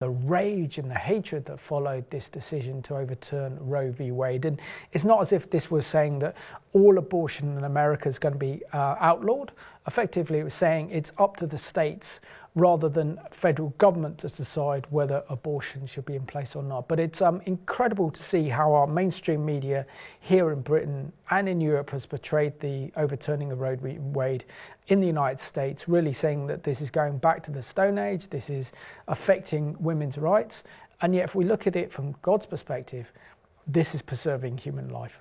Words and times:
the 0.00 0.08
rage 0.08 0.78
and 0.78 0.88
the 0.88 0.94
hatred 0.94 1.44
that 1.46 1.58
followed 1.58 2.08
this 2.08 2.28
decision 2.28 2.80
to 2.82 2.94
overturn 2.94 3.58
Roe 3.60 3.90
v. 3.90 4.12
Wade. 4.12 4.44
And 4.44 4.60
it's 4.92 5.04
not 5.04 5.20
as 5.20 5.32
if 5.32 5.50
this 5.50 5.72
was 5.72 5.84
saying 5.86 6.20
that 6.20 6.36
all 6.72 6.98
abortion 6.98 7.58
in 7.58 7.64
America 7.64 8.08
is 8.08 8.16
going 8.16 8.34
to 8.34 8.38
be 8.38 8.62
uh, 8.72 8.94
outlawed. 9.00 9.50
Effectively, 9.88 10.38
it 10.38 10.44
was 10.44 10.54
saying 10.54 10.90
it's 10.92 11.10
up 11.18 11.36
to 11.38 11.48
the 11.48 11.58
states 11.58 12.20
rather 12.54 12.88
than 12.88 13.18
federal 13.30 13.70
government 13.78 14.18
to 14.18 14.28
decide 14.28 14.86
whether 14.90 15.22
abortion 15.28 15.86
should 15.86 16.04
be 16.04 16.16
in 16.16 16.26
place 16.26 16.56
or 16.56 16.62
not. 16.62 16.88
But 16.88 16.98
it's 16.98 17.22
um, 17.22 17.40
incredible 17.46 18.10
to 18.10 18.22
see 18.22 18.48
how 18.48 18.72
our 18.72 18.86
mainstream 18.86 19.44
media 19.44 19.86
here 20.20 20.50
in 20.50 20.60
Britain 20.62 21.12
and 21.30 21.48
in 21.48 21.60
Europe 21.60 21.90
has 21.90 22.06
portrayed 22.06 22.58
the 22.60 22.90
overturning 22.96 23.52
of 23.52 23.60
Roe 23.60 23.76
v. 23.76 23.98
Wade 23.98 24.44
in 24.88 25.00
the 25.00 25.06
United 25.06 25.40
States, 25.40 25.88
really 25.88 26.12
saying 26.12 26.46
that 26.46 26.64
this 26.64 26.80
is 26.80 26.90
going 26.90 27.18
back 27.18 27.42
to 27.44 27.50
the 27.50 27.62
Stone 27.62 27.98
Age, 27.98 28.28
this 28.28 28.50
is 28.50 28.72
affecting 29.06 29.76
women's 29.78 30.18
rights. 30.18 30.64
And 31.00 31.14
yet, 31.14 31.24
if 31.24 31.34
we 31.34 31.44
look 31.44 31.66
at 31.66 31.76
it 31.76 31.92
from 31.92 32.16
God's 32.22 32.46
perspective, 32.46 33.12
this 33.66 33.94
is 33.94 34.02
preserving 34.02 34.58
human 34.58 34.88
life. 34.88 35.20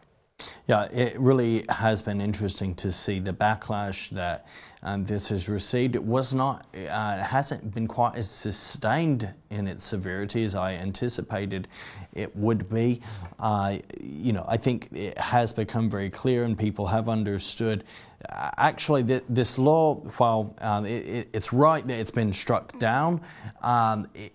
Yeah, 0.67 0.83
it 0.91 1.17
really 1.19 1.65
has 1.69 2.01
been 2.01 2.21
interesting 2.21 2.75
to 2.75 2.91
see 2.91 3.19
the 3.19 3.33
backlash 3.33 4.09
that 4.09 4.45
um, 4.83 5.05
this 5.05 5.29
has 5.29 5.49
received. 5.49 5.95
It 5.95 6.03
was 6.03 6.33
not, 6.33 6.65
uh, 6.75 7.17
hasn't 7.17 7.73
been 7.73 7.87
quite 7.87 8.17
as 8.17 8.29
sustained 8.29 9.33
in 9.49 9.67
its 9.67 9.83
severity 9.83 10.43
as 10.43 10.53
I 10.53 10.73
anticipated 10.73 11.67
it 12.13 12.35
would 12.35 12.69
be. 12.69 13.01
Uh, 13.39 13.77
you 13.99 14.33
know, 14.33 14.45
I 14.47 14.57
think 14.57 14.89
it 14.91 15.17
has 15.17 15.53
become 15.53 15.89
very 15.89 16.09
clear 16.09 16.43
and 16.43 16.57
people 16.57 16.87
have 16.87 17.09
understood. 17.09 17.83
Actually, 18.29 19.03
th- 19.05 19.23
this 19.29 19.57
law, 19.57 19.95
while 20.17 20.53
um, 20.59 20.85
it, 20.85 21.29
it's 21.33 21.53
right 21.53 21.87
that 21.87 21.97
it's 21.97 22.11
been 22.11 22.33
struck 22.33 22.77
down, 22.77 23.21
um, 23.61 24.07
it, 24.13 24.33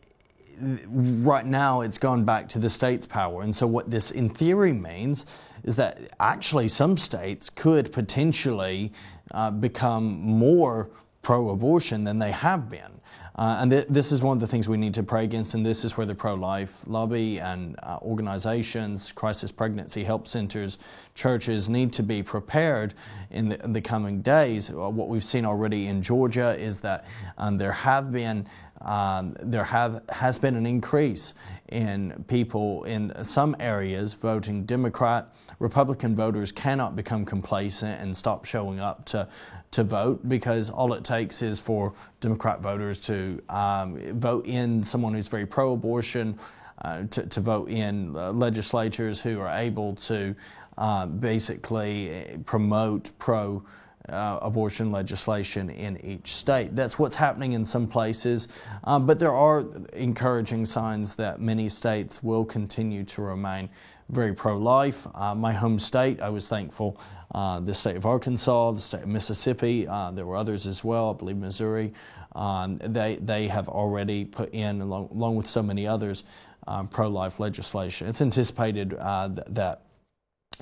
right 0.60 1.44
now 1.44 1.80
it's 1.80 1.98
gone 1.98 2.24
back 2.24 2.48
to 2.50 2.58
the 2.58 2.70
state's 2.70 3.06
power. 3.06 3.42
And 3.42 3.54
so, 3.54 3.66
what 3.66 3.90
this 3.90 4.10
in 4.10 4.28
theory 4.30 4.72
means 4.72 5.26
is 5.64 5.76
that 5.76 5.98
actually 6.20 6.68
some 6.68 6.96
states 6.96 7.50
could 7.50 7.92
potentially 7.92 8.92
uh, 9.30 9.50
become 9.50 10.20
more 10.20 10.90
pro 11.22 11.50
abortion 11.50 12.04
than 12.04 12.18
they 12.18 12.32
have 12.32 12.68
been. 12.68 13.00
Uh, 13.34 13.56
and 13.60 13.70
th- 13.70 13.86
this 13.88 14.12
is 14.12 14.22
one 14.22 14.36
of 14.36 14.40
the 14.40 14.46
things 14.46 14.68
we 14.68 14.76
need 14.76 14.92
to 14.92 15.02
pray 15.02 15.24
against, 15.24 15.54
and 15.54 15.64
this 15.64 15.84
is 15.86 15.96
where 15.96 16.06
the 16.06 16.14
pro 16.14 16.34
life 16.34 16.82
lobby 16.86 17.38
and 17.38 17.76
uh, 17.82 17.98
organizations, 18.02 19.10
crisis 19.12 19.50
pregnancy 19.50 20.04
help 20.04 20.28
centers, 20.28 20.78
churches 21.14 21.70
need 21.70 21.94
to 21.94 22.02
be 22.02 22.22
prepared 22.22 22.92
in 23.30 23.48
the, 23.48 23.64
in 23.64 23.72
the 23.72 23.80
coming 23.80 24.20
days. 24.20 24.68
Uh, 24.68 24.90
what 24.90 25.08
we've 25.08 25.24
seen 25.24 25.46
already 25.46 25.86
in 25.86 26.02
Georgia 26.02 26.54
is 26.58 26.80
that 26.80 27.06
um, 27.38 27.56
there 27.56 27.72
have 27.72 28.12
been 28.12 28.46
um, 28.82 29.36
there 29.40 29.64
have 29.64 30.02
has 30.08 30.38
been 30.38 30.56
an 30.56 30.66
increase 30.66 31.34
in 31.68 32.24
people 32.26 32.82
in 32.84 33.12
some 33.24 33.56
areas 33.60 34.14
voting 34.14 34.64
Democrat. 34.64 35.32
Republican 35.62 36.16
voters 36.16 36.50
cannot 36.50 36.96
become 36.96 37.24
complacent 37.24 38.00
and 38.00 38.16
stop 38.16 38.44
showing 38.44 38.80
up 38.80 39.04
to 39.04 39.28
to 39.70 39.84
vote 39.84 40.28
because 40.28 40.68
all 40.68 40.92
it 40.92 41.04
takes 41.04 41.40
is 41.40 41.58
for 41.58 41.94
Democrat 42.20 42.60
voters 42.60 43.00
to 43.00 43.40
um, 43.48 43.96
vote 44.18 44.44
in 44.44 44.82
someone 44.82 45.14
who's 45.14 45.28
very 45.28 45.46
pro-abortion, 45.46 46.38
uh, 46.82 47.04
to, 47.04 47.24
to, 47.26 47.40
vote 47.40 47.70
in 47.70 48.14
uh, 48.14 48.32
legislatures 48.32 49.20
who 49.20 49.40
are 49.40 49.48
able 49.56 49.94
to 49.94 50.34
uh, 50.76 51.06
basically 51.06 52.38
promote 52.44 53.16
pro 53.18 53.62
uh, 54.08 54.40
abortion 54.42 54.90
legislation 54.90 55.70
in 55.70 55.96
each 56.04 56.34
state. 56.34 56.74
That's 56.74 56.98
what's 56.98 57.16
happening 57.16 57.52
in 57.52 57.64
some 57.64 57.86
places, 57.86 58.48
uh, 58.84 58.98
but 58.98 59.18
there 59.18 59.32
are 59.32 59.64
encouraging 59.92 60.64
signs 60.64 61.14
that 61.16 61.40
many 61.40 61.68
states 61.68 62.22
will 62.22 62.44
continue 62.44 63.04
to 63.04 63.22
remain 63.22 63.70
very 64.12 64.34
pro 64.34 64.56
life. 64.58 65.06
Uh, 65.14 65.34
my 65.34 65.52
home 65.52 65.78
state, 65.78 66.20
I 66.20 66.28
was 66.28 66.48
thankful. 66.48 67.00
Uh, 67.34 67.60
the 67.60 67.72
state 67.72 67.96
of 67.96 68.04
Arkansas, 68.04 68.72
the 68.72 68.80
state 68.80 69.02
of 69.02 69.08
Mississippi, 69.08 69.88
uh, 69.88 70.10
there 70.10 70.26
were 70.26 70.36
others 70.36 70.66
as 70.66 70.84
well, 70.84 71.10
I 71.10 71.18
believe 71.18 71.38
Missouri. 71.38 71.94
Um, 72.36 72.78
they, 72.78 73.16
they 73.16 73.48
have 73.48 73.68
already 73.68 74.26
put 74.26 74.52
in, 74.52 74.82
along, 74.82 75.08
along 75.12 75.36
with 75.36 75.48
so 75.48 75.62
many 75.62 75.86
others, 75.86 76.24
um, 76.66 76.88
pro 76.88 77.08
life 77.08 77.40
legislation. 77.40 78.06
It's 78.06 78.20
anticipated 78.20 78.94
uh, 78.98 79.28
th- 79.28 79.46
that 79.48 79.82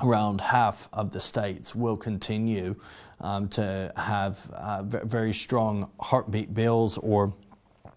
around 0.00 0.40
half 0.40 0.88
of 0.92 1.10
the 1.10 1.20
states 1.20 1.74
will 1.74 1.96
continue 1.96 2.76
um, 3.20 3.48
to 3.48 3.92
have 3.96 4.48
uh, 4.52 4.82
very 4.84 5.32
strong 5.32 5.90
heartbeat 6.00 6.54
bills 6.54 6.98
or 6.98 7.34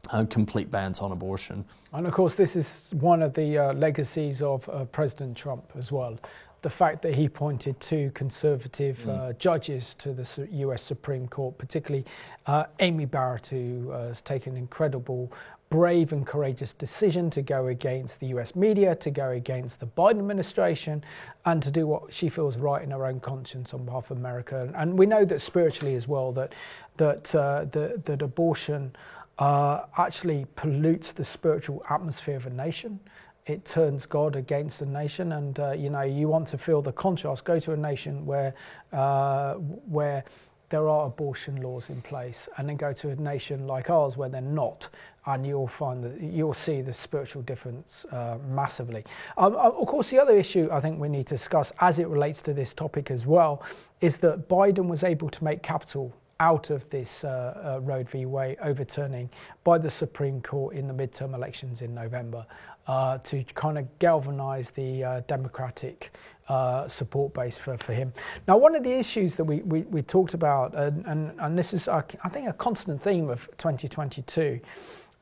uh, 0.09 0.25
complete 0.25 0.69
bans 0.69 0.99
on 0.99 1.11
abortion. 1.11 1.65
And 1.93 2.05
of 2.07 2.13
course, 2.13 2.35
this 2.35 2.55
is 2.55 2.93
one 2.99 3.21
of 3.21 3.33
the 3.33 3.57
uh, 3.57 3.73
legacies 3.73 4.41
of 4.41 4.67
uh, 4.69 4.85
President 4.85 5.37
Trump 5.37 5.71
as 5.77 5.91
well. 5.91 6.17
The 6.61 6.69
fact 6.69 7.01
that 7.01 7.13
he 7.13 7.27
pointed 7.27 7.77
two 7.81 8.09
conservative 8.13 8.99
mm. 8.99 9.09
Uh, 9.09 9.33
judges 9.33 9.95
to 9.95 10.13
the 10.13 10.47
US 10.51 10.81
Supreme 10.81 11.27
Court, 11.27 11.57
particularly 11.57 12.05
uh, 12.45 12.65
Amy 12.79 13.05
Barrett, 13.05 13.47
who 13.47 13.91
has 13.91 14.21
taken 14.21 14.53
an 14.53 14.57
incredible 14.57 15.31
brave 15.69 16.13
and 16.13 16.25
courageous 16.27 16.71
decision 16.71 17.31
to 17.31 17.41
go 17.41 17.67
against 17.67 18.19
the 18.19 18.27
US 18.27 18.55
media, 18.55 18.95
to 18.95 19.09
go 19.09 19.31
against 19.31 19.79
the 19.79 19.87
Biden 19.87 20.19
administration, 20.19 21.03
and 21.45 21.63
to 21.63 21.71
do 21.71 21.87
what 21.87 22.13
she 22.13 22.29
feels 22.29 22.57
right 22.57 22.83
in 22.83 22.91
her 22.91 23.07
own 23.07 23.19
conscience 23.19 23.73
on 23.73 23.83
behalf 23.83 24.11
of 24.11 24.17
America. 24.17 24.71
And 24.75 24.97
we 24.97 25.05
know 25.05 25.25
that 25.25 25.41
spiritually 25.41 25.95
as 25.95 26.07
well 26.07 26.31
that 26.33 26.53
that 26.97 27.33
uh, 27.35 27.65
that, 27.71 28.05
that 28.05 28.21
abortion 28.21 28.95
uh, 29.39 29.85
actually 29.97 30.45
pollutes 30.55 31.11
the 31.11 31.23
spiritual 31.23 31.83
atmosphere 31.89 32.35
of 32.35 32.45
a 32.45 32.49
nation. 32.49 32.99
It 33.45 33.65
turns 33.65 34.05
God 34.05 34.35
against 34.35 34.79
the 34.79 34.85
nation, 34.85 35.33
and 35.33 35.59
uh, 35.59 35.71
you 35.71 35.89
know 35.89 36.01
you 36.01 36.27
want 36.29 36.47
to 36.49 36.57
feel 36.57 36.81
the 36.81 36.93
contrast. 36.93 37.43
Go 37.43 37.59
to 37.59 37.73
a 37.73 37.77
nation 37.77 38.25
where 38.25 38.53
uh, 38.93 39.55
where 39.55 40.23
there 40.69 40.87
are 40.87 41.07
abortion 41.07 41.61
laws 41.61 41.89
in 41.89 42.01
place, 42.01 42.47
and 42.57 42.69
then 42.69 42.77
go 42.77 42.93
to 42.93 43.09
a 43.09 43.15
nation 43.17 43.67
like 43.67 43.89
ours 43.89 44.15
where 44.15 44.29
they're 44.29 44.41
not, 44.41 44.89
and 45.25 45.45
you'll 45.45 45.67
find 45.67 46.03
that 46.03 46.21
you'll 46.21 46.53
see 46.53 46.81
the 46.81 46.93
spiritual 46.93 47.41
difference 47.41 48.05
uh, 48.11 48.37
massively. 48.47 49.03
Um, 49.37 49.55
uh, 49.55 49.69
of 49.69 49.87
course, 49.87 50.09
the 50.09 50.21
other 50.21 50.35
issue 50.35 50.69
I 50.71 50.79
think 50.79 50.99
we 50.99 51.09
need 51.09 51.27
to 51.27 51.35
discuss 51.35 51.73
as 51.81 51.99
it 51.99 52.07
relates 52.07 52.41
to 52.43 52.53
this 52.53 52.73
topic 52.73 53.11
as 53.11 53.25
well 53.25 53.61
is 53.99 54.17
that 54.19 54.47
Biden 54.47 54.87
was 54.87 55.03
able 55.03 55.29
to 55.29 55.43
make 55.43 55.63
capital 55.63 56.13
out 56.39 56.69
of 56.69 56.89
this 56.89 57.23
uh, 57.23 57.75
uh, 57.77 57.81
Roe 57.81 58.03
v. 58.03 58.25
Wade 58.25 58.57
overturning 58.61 59.29
by 59.63 59.77
the 59.77 59.89
Supreme 59.89 60.41
Court 60.41 60.75
in 60.75 60.87
the 60.87 60.93
midterm 60.93 61.33
elections 61.33 61.81
in 61.81 61.93
November 61.93 62.45
uh, 62.87 63.17
to 63.19 63.43
kind 63.53 63.77
of 63.77 63.99
galvanize 63.99 64.71
the 64.71 65.03
uh, 65.03 65.19
Democratic 65.21 66.11
uh, 66.49 66.87
support 66.87 67.33
base 67.33 67.57
for, 67.57 67.77
for 67.77 67.93
him. 67.93 68.11
Now, 68.47 68.57
one 68.57 68.75
of 68.75 68.83
the 68.83 68.91
issues 68.91 69.35
that 69.35 69.45
we, 69.45 69.61
we, 69.61 69.81
we 69.83 70.01
talked 70.01 70.33
about, 70.33 70.75
and, 70.75 71.05
and, 71.05 71.33
and 71.39 71.57
this 71.57 71.73
is, 71.73 71.87
I 71.87 72.01
think, 72.01 72.49
a 72.49 72.53
constant 72.53 73.01
theme 73.01 73.29
of 73.29 73.47
2022 73.57 74.59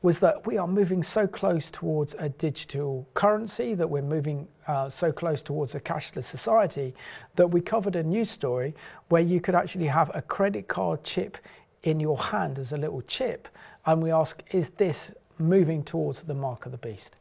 was 0.02 0.18
that 0.18 0.44
we 0.46 0.58
are 0.58 0.66
moving 0.66 1.02
so 1.02 1.26
close 1.26 1.70
towards 1.70 2.14
a 2.18 2.28
digital 2.28 3.08
currency, 3.14 3.74
that 3.74 3.88
we're 3.88 4.02
moving 4.02 4.48
uh, 4.66 4.90
so 4.90 5.12
close 5.12 5.42
towards 5.42 5.74
a 5.74 5.80
cashless 5.80 6.24
society, 6.24 6.94
that 7.36 7.46
we 7.46 7.60
covered 7.60 7.96
a 7.96 8.02
news 8.02 8.30
story 8.30 8.74
where 9.08 9.22
you 9.22 9.40
could 9.40 9.54
actually 9.54 9.86
have 9.86 10.10
a 10.14 10.22
credit 10.22 10.66
card 10.66 11.02
chip 11.04 11.38
in 11.84 12.00
your 12.00 12.18
hand 12.18 12.58
as 12.58 12.72
a 12.72 12.76
little 12.76 13.02
chip. 13.02 13.48
And 13.86 14.02
we 14.02 14.10
ask, 14.10 14.42
is 14.50 14.70
this 14.70 15.12
moving 15.38 15.82
towards 15.84 16.22
the 16.22 16.34
mark 16.34 16.66
of 16.66 16.72
the 16.72 16.78
beast? 16.78 17.16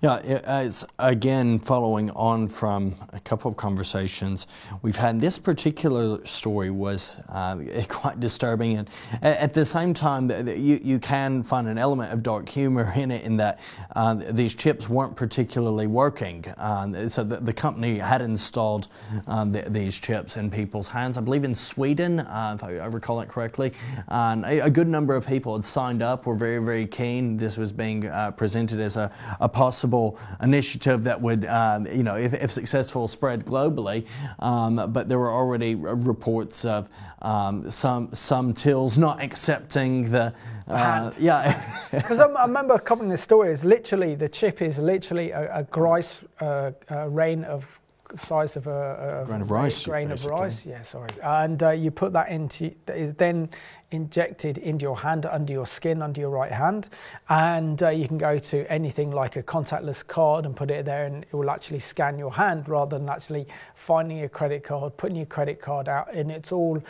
Yeah, 0.00 0.20
it's 0.62 0.84
again 1.00 1.58
following 1.58 2.10
on 2.10 2.46
from 2.46 2.94
a 3.12 3.18
couple 3.18 3.50
of 3.50 3.56
conversations 3.56 4.46
we've 4.80 4.94
had. 4.94 5.20
This 5.20 5.40
particular 5.40 6.24
story 6.24 6.70
was 6.70 7.16
uh, 7.28 7.56
quite 7.88 8.20
disturbing, 8.20 8.76
and 8.76 8.88
at 9.20 9.54
the 9.54 9.64
same 9.64 9.94
time, 9.94 10.30
you, 10.30 10.80
you 10.84 11.00
can 11.00 11.42
find 11.42 11.66
an 11.66 11.78
element 11.78 12.12
of 12.12 12.22
dark 12.22 12.48
humor 12.48 12.92
in 12.96 13.10
it 13.10 13.24
in 13.24 13.38
that 13.38 13.58
uh, 13.96 14.14
these 14.14 14.54
chips 14.54 14.88
weren't 14.88 15.16
particularly 15.16 15.88
working. 15.88 16.44
Uh, 16.56 17.08
so 17.08 17.24
the, 17.24 17.38
the, 17.38 17.52
company 17.52 17.98
had 17.98 18.22
installed 18.22 18.86
um, 19.26 19.50
the, 19.50 19.62
these 19.62 19.98
chips 19.98 20.36
in 20.36 20.48
people's 20.48 20.86
hands, 20.86 21.18
I 21.18 21.22
believe 21.22 21.42
in 21.42 21.56
Sweden, 21.56 22.20
uh, 22.20 22.52
if 22.54 22.62
I 22.62 22.86
recall 22.86 23.20
it 23.20 23.28
correctly. 23.28 23.72
And 24.06 24.44
a, 24.44 24.60
a, 24.66 24.70
good 24.70 24.86
number 24.86 25.16
of 25.16 25.26
people 25.26 25.56
had 25.56 25.66
signed 25.66 26.02
up, 26.02 26.24
were 26.24 26.36
very, 26.36 26.64
very 26.64 26.86
keen. 26.86 27.36
This 27.36 27.58
was 27.58 27.72
being 27.72 28.06
uh, 28.06 28.30
presented 28.30 28.78
as 28.78 28.96
a, 28.96 29.10
a 29.40 29.48
possible 29.58 30.16
initiative 30.40 31.02
that 31.02 31.20
would, 31.20 31.44
um, 31.46 31.84
you 31.88 32.04
know, 32.04 32.14
if, 32.14 32.32
if, 32.32 32.52
successful, 32.52 33.08
spread 33.08 33.44
globally. 33.44 34.06
Um, 34.38 34.92
but 34.92 35.08
there 35.08 35.18
were 35.18 35.32
already 35.32 35.74
reports 35.74 36.64
of 36.64 36.88
um, 37.22 37.68
some 37.68 38.14
some 38.14 38.54
tills 38.54 38.96
not 38.98 39.20
accepting 39.20 40.12
the. 40.12 40.32
Uh, 40.68 41.10
yeah, 41.18 41.40
because 41.90 42.20
I, 42.20 42.26
I, 42.26 42.46
remember 42.46 42.78
covering 42.78 43.10
this 43.10 43.22
story. 43.22 43.50
Is 43.50 43.64
literally 43.64 44.14
the 44.14 44.28
chip 44.28 44.62
is 44.62 44.78
literally 44.78 45.32
a, 45.32 45.60
a 45.60 45.64
grace 45.64 46.22
uh, 46.40 46.70
uh, 46.92 47.08
rain 47.08 47.42
of 47.42 47.66
size 48.14 48.56
of 48.56 48.66
a, 48.68 49.22
a 49.22 49.26
grain 49.26 49.40
of 49.40 49.50
rice. 49.50 49.84
Grain 49.84 50.08
basically. 50.08 50.34
of 50.34 50.40
rice, 50.40 50.66
yeah, 50.66 50.82
sorry. 50.82 51.10
And 51.22 51.62
uh, 51.62 51.70
you 51.70 51.90
put 51.90 52.12
that 52.12 52.28
into 52.28 52.74
then 52.86 53.50
injected 53.90 54.58
into 54.58 54.82
your 54.82 54.96
hand, 54.98 55.24
under 55.26 55.52
your 55.52 55.66
skin, 55.66 56.02
under 56.02 56.20
your 56.20 56.30
right 56.30 56.52
hand. 56.52 56.88
And 57.28 57.82
uh, 57.82 57.88
you 57.88 58.06
can 58.06 58.18
go 58.18 58.38
to 58.38 58.70
anything 58.70 59.10
like 59.10 59.36
a 59.36 59.42
contactless 59.42 60.06
card 60.06 60.44
and 60.44 60.54
put 60.54 60.70
it 60.70 60.84
there, 60.84 61.06
and 61.06 61.24
it 61.24 61.32
will 61.32 61.50
actually 61.50 61.80
scan 61.80 62.18
your 62.18 62.32
hand 62.32 62.68
rather 62.68 62.98
than 62.98 63.08
actually 63.08 63.46
finding 63.74 64.18
your 64.18 64.28
credit 64.28 64.64
card, 64.64 64.96
putting 64.96 65.16
your 65.16 65.26
credit 65.26 65.60
card 65.60 65.88
out. 65.88 66.12
And 66.14 66.30
it's 66.30 66.52
all 66.52 66.82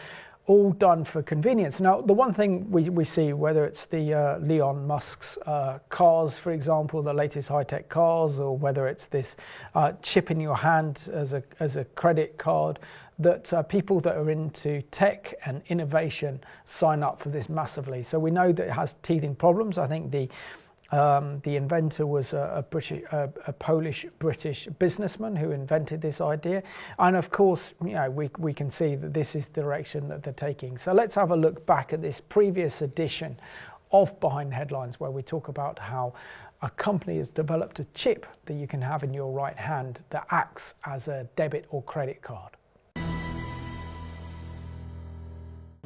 all 0.48 0.72
done 0.72 1.04
for 1.04 1.22
convenience. 1.22 1.78
Now, 1.78 2.00
the 2.00 2.14
one 2.14 2.32
thing 2.32 2.70
we, 2.70 2.88
we 2.88 3.04
see, 3.04 3.34
whether 3.34 3.66
it's 3.66 3.84
the 3.84 4.14
uh, 4.14 4.40
Elon 4.40 4.86
Musk's 4.86 5.36
uh, 5.44 5.78
cars, 5.90 6.38
for 6.38 6.52
example, 6.52 7.02
the 7.02 7.12
latest 7.12 7.50
high 7.50 7.64
tech 7.64 7.90
cars, 7.90 8.40
or 8.40 8.56
whether 8.56 8.88
it's 8.88 9.08
this 9.08 9.36
uh, 9.74 9.92
chip 10.00 10.30
in 10.30 10.40
your 10.40 10.56
hand 10.56 11.10
as 11.12 11.34
a, 11.34 11.42
as 11.60 11.76
a 11.76 11.84
credit 11.84 12.38
card, 12.38 12.78
that 13.18 13.52
uh, 13.52 13.62
people 13.62 14.00
that 14.00 14.16
are 14.16 14.30
into 14.30 14.80
tech 14.90 15.34
and 15.44 15.60
innovation 15.68 16.40
sign 16.64 17.02
up 17.02 17.20
for 17.20 17.28
this 17.28 17.50
massively. 17.50 18.02
So 18.02 18.18
we 18.18 18.30
know 18.30 18.50
that 18.50 18.68
it 18.68 18.72
has 18.72 18.94
teething 19.02 19.34
problems. 19.34 19.76
I 19.76 19.86
think 19.86 20.10
the 20.10 20.30
um, 20.90 21.40
the 21.40 21.56
inventor 21.56 22.06
was 22.06 22.32
a, 22.32 22.52
a, 22.54 22.62
British, 22.62 23.02
a, 23.12 23.30
a, 23.46 23.52
Polish 23.52 24.06
British 24.18 24.66
businessman 24.78 25.36
who 25.36 25.50
invented 25.50 26.00
this 26.00 26.20
idea, 26.20 26.62
and 26.98 27.14
of 27.14 27.30
course, 27.30 27.74
you 27.84 27.92
know, 27.92 28.08
we 28.10 28.30
we 28.38 28.54
can 28.54 28.70
see 28.70 28.94
that 28.94 29.12
this 29.12 29.36
is 29.36 29.48
the 29.48 29.60
direction 29.60 30.08
that 30.08 30.22
they're 30.22 30.32
taking. 30.32 30.78
So 30.78 30.92
let's 30.92 31.14
have 31.14 31.30
a 31.30 31.36
look 31.36 31.66
back 31.66 31.92
at 31.92 32.00
this 32.00 32.20
previous 32.20 32.80
edition 32.80 33.38
of 33.92 34.18
Behind 34.20 34.52
Headlines, 34.52 34.98
where 34.98 35.10
we 35.10 35.22
talk 35.22 35.48
about 35.48 35.78
how 35.78 36.14
a 36.62 36.70
company 36.70 37.18
has 37.18 37.30
developed 37.30 37.78
a 37.80 37.84
chip 37.94 38.26
that 38.46 38.54
you 38.54 38.66
can 38.66 38.82
have 38.82 39.02
in 39.02 39.14
your 39.14 39.30
right 39.30 39.56
hand 39.56 40.04
that 40.10 40.26
acts 40.30 40.74
as 40.86 41.08
a 41.08 41.28
debit 41.36 41.66
or 41.70 41.82
credit 41.82 42.22
card. 42.22 42.57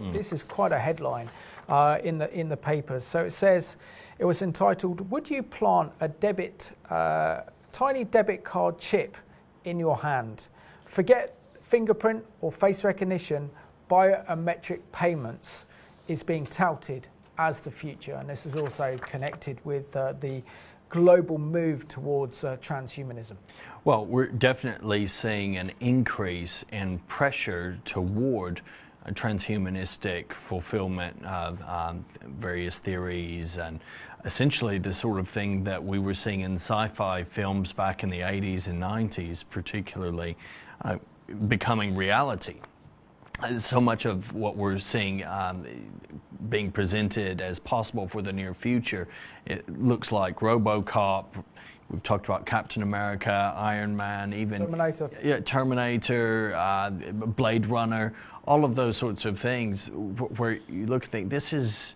Mm. 0.00 0.12
This 0.12 0.33
is 0.33 0.43
quite 0.43 0.73
a 0.73 0.79
headline 0.79 1.29
uh, 1.69 1.99
in 2.03 2.19
the 2.19 2.33
in 2.33 2.49
the 2.49 2.56
papers. 2.56 3.05
So 3.05 3.25
it 3.25 3.31
says 3.31 3.77
it 4.19 4.25
was 4.25 4.43
entitled 4.43 5.11
"Would 5.11 5.31
you 5.31 5.43
plant 5.43 5.93
a 6.00 6.09
debit 6.09 6.73
uh, 6.91 7.43
tiny 7.73 8.05
debit 8.05 8.44
card 8.44 8.79
chip 8.79 9.17
in 9.65 9.79
your 9.79 9.97
hand? 9.97 10.49
Forget 10.85 11.37
fingerprint 11.61 12.25
or 12.41 12.53
face 12.53 12.85
recognition. 12.85 13.50
Biometric 13.91 14.81
payments 14.93 15.67
is 16.09 16.23
being 16.23 16.47
touted 16.47 17.09
as 17.39 17.61
the 17.61 17.71
future, 17.71 18.15
and 18.15 18.29
this 18.29 18.47
is 18.47 18.56
also 18.56 18.97
connected 18.99 19.61
with 19.65 19.94
uh, 19.97 20.15
the 20.21 20.43
global 20.93 21.39
move 21.39 21.89
towards 21.89 22.44
uh, 22.44 22.56
transhumanism? 22.59 23.37
Well, 23.85 24.05
we're 24.05 24.27
definitely 24.27 25.06
seeing 25.06 25.56
an 25.56 25.73
increase 25.81 26.65
in 26.71 26.99
pressure 27.00 27.79
toward 27.87 28.61
transhumanistic 29.10 30.32
fulfillment 30.32 31.25
of 31.25 31.60
um, 31.62 32.04
various 32.22 32.78
theories 32.78 33.56
and 33.56 33.81
essentially 34.25 34.78
the 34.78 34.93
sort 34.93 35.19
of 35.19 35.28
thing 35.28 35.64
that 35.64 35.82
we 35.82 35.99
were 35.99 36.14
seeing 36.14 36.40
in 36.40 36.54
sci-fi 36.54 37.25
films 37.25 37.72
back 37.72 38.04
in 38.04 38.10
the 38.10 38.20
80s 38.20 38.69
and 38.69 38.81
90s 38.81 39.44
particularly 39.50 40.37
uh, 40.82 40.99
becoming 41.49 41.96
reality. 41.96 42.56
So 43.58 43.81
much 43.81 44.04
of 44.04 44.32
what 44.34 44.56
we're 44.56 44.78
seeing 44.78 45.25
um, 45.25 45.66
being 46.48 46.70
presented 46.70 47.40
as 47.40 47.58
possible 47.58 48.06
for 48.06 48.22
the 48.22 48.32
near 48.32 48.55
future 48.55 49.08
it 49.46 49.69
looks 49.82 50.12
like 50.12 50.37
robocop 50.37 51.44
We've 51.93 52.03
talked 52.03 52.25
about 52.25 52.47
Captain 52.47 52.83
America, 52.83 53.55
Iron 53.55 53.97
Man, 53.97 54.33
even 54.33 54.61
Terminator, 54.61 55.11
yeah, 55.23 55.41
Terminator, 55.41 56.55
uh, 56.56 56.91
Blade 56.91 57.67
Runner 57.67 58.15
all 58.44 58.65
of 58.65 58.75
those 58.75 58.97
sorts 58.97 59.25
of 59.25 59.39
things 59.39 59.89
where 59.89 60.59
you 60.69 60.87
look 60.87 61.05
and 61.05 61.12
think 61.12 61.31
this 61.31 61.53
is 61.53 61.94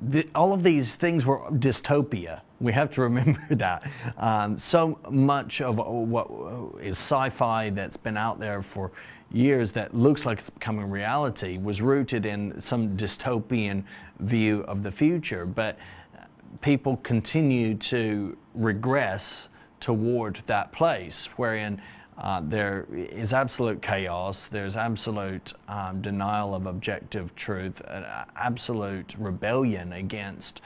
the, 0.00 0.28
all 0.34 0.52
of 0.52 0.62
these 0.62 0.94
things 0.96 1.24
were 1.24 1.40
dystopia. 1.52 2.42
We 2.60 2.72
have 2.72 2.90
to 2.92 3.00
remember 3.08 3.46
that. 3.50 3.90
Um, 4.18 4.58
so 4.58 4.98
much 5.10 5.60
of 5.60 5.78
what 5.78 6.28
is 6.82 6.98
sci 6.98 7.30
fi 7.30 7.70
that's 7.70 7.96
been 7.96 8.16
out 8.16 8.38
there 8.38 8.60
for 8.62 8.92
years 9.32 9.72
that 9.72 9.94
looks 9.94 10.24
like 10.24 10.38
it's 10.38 10.50
becoming 10.50 10.88
reality 10.88 11.58
was 11.58 11.82
rooted 11.82 12.26
in 12.26 12.60
some 12.60 12.96
dystopian 12.96 13.82
view 14.20 14.60
of 14.68 14.82
the 14.82 14.90
future. 14.90 15.46
But 15.46 15.78
people 16.60 16.96
continue 16.98 17.74
to 17.74 18.36
regress 18.54 19.48
toward 19.80 20.42
that 20.46 20.72
place 20.72 21.26
wherein 21.36 21.80
uh, 22.18 22.40
there 22.42 22.86
is 22.90 23.32
absolute 23.32 23.82
chaos. 23.82 24.46
There's 24.46 24.74
absolute 24.74 25.52
um, 25.68 26.00
denial 26.00 26.54
of 26.54 26.66
objective 26.66 27.34
truth, 27.34 27.82
uh, 27.86 28.24
absolute 28.36 29.14
rebellion 29.18 29.92
against 29.92 30.62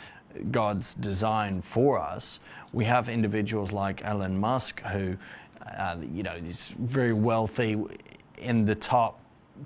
God's 0.50 0.94
design 0.94 1.60
for 1.60 1.98
us. 1.98 2.38
We 2.72 2.84
have 2.84 3.08
individuals 3.08 3.72
like 3.72 4.04
Elon 4.04 4.38
Musk, 4.38 4.80
who, 4.82 5.16
uh, 5.76 5.96
you 6.12 6.22
know, 6.22 6.34
is 6.34 6.72
very 6.78 7.12
wealthy, 7.12 7.76
in 8.38 8.64
the 8.64 8.76
top 8.76 9.20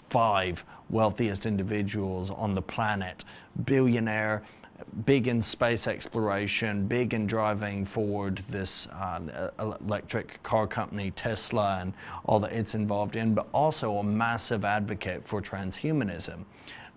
five 0.09 0.65
wealthiest 0.89 1.45
individuals 1.47 2.31
on 2.31 2.55
the 2.55 2.63
planet, 2.63 3.25
billionaire 3.65 4.43
big 5.05 5.29
in 5.29 5.43
space 5.43 5.87
exploration, 5.87 6.87
big 6.87 7.15
in 7.15 7.27
driving 7.27 7.85
forward 7.85 8.43
this 8.49 8.87
um, 9.01 9.31
electric 9.59 10.43
car 10.43 10.67
company 10.67 11.11
Tesla 11.11 11.79
and 11.81 11.93
all 12.25 12.41
that 12.41 12.53
it's 12.53 12.75
involved 12.75 13.17
in, 13.17 13.35
but 13.35 13.49
also 13.53 13.99
a 13.99 14.05
massive 14.05 14.65
advocate 14.65 15.25
for 15.25 15.43
transhumanism. 15.43 16.45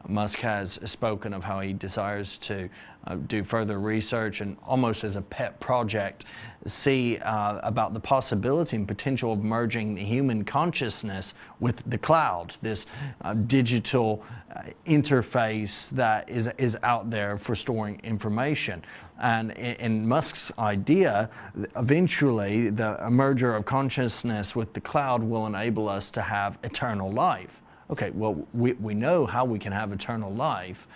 Musk 0.08 0.40
has 0.40 0.80
spoken 0.86 1.34
of 1.34 1.44
how 1.44 1.60
he 1.60 1.74
desires 1.74 2.38
to 2.40 2.70
uh, 3.06 3.16
do 3.16 3.44
further 3.44 3.80
research 3.80 4.42
and 4.42 4.58
almost 4.66 5.04
as 5.04 5.16
a 5.16 5.22
pet 5.22 5.60
project 5.60 6.26
see 6.66 7.18
uh, 7.20 7.60
about 7.64 7.94
the 7.94 8.00
possibility 8.00 8.76
and 8.76 8.88
potential 8.88 9.32
of 9.32 9.44
merging 9.44 9.96
the 9.96 10.04
human 10.04 10.44
consciousness 10.44 11.34
with 11.60 11.82
the 11.86 11.98
cloud, 11.98 12.54
this 12.62 12.86
uh, 13.22 13.34
digital 13.34 14.24
uh, 14.54 14.64
interface 14.86 15.90
that 15.92 16.30
is, 16.30 16.50
is 16.58 16.78
out 16.84 17.10
there 17.10 17.38
for 17.38 17.56
storing 17.56 18.00
information. 18.04 18.84
And 19.20 19.52
in, 19.52 19.76
in, 19.76 20.08
Musk's 20.08 20.52
idea, 20.60 21.30
eventually 21.76 22.70
the 22.70 23.10
merger 23.10 23.56
of 23.56 23.66
consciousness 23.66 24.56
with 24.56 24.74
the 24.74 24.82
cloud 24.82 25.24
will 25.24 25.48
enable 25.48 25.90
us 25.90 26.12
to 26.12 26.22
have 26.22 26.58
eternal 26.64 27.12
life. 27.12 27.62
Okay, 27.90 28.10
well, 28.12 28.46
we, 28.54 28.74
we 28.74 28.94
know 28.94 29.26
how 29.26 29.46
we 29.46 29.60
can 29.60 29.72
have 29.72 29.92
eternal 29.92 30.34
life. 30.34 30.88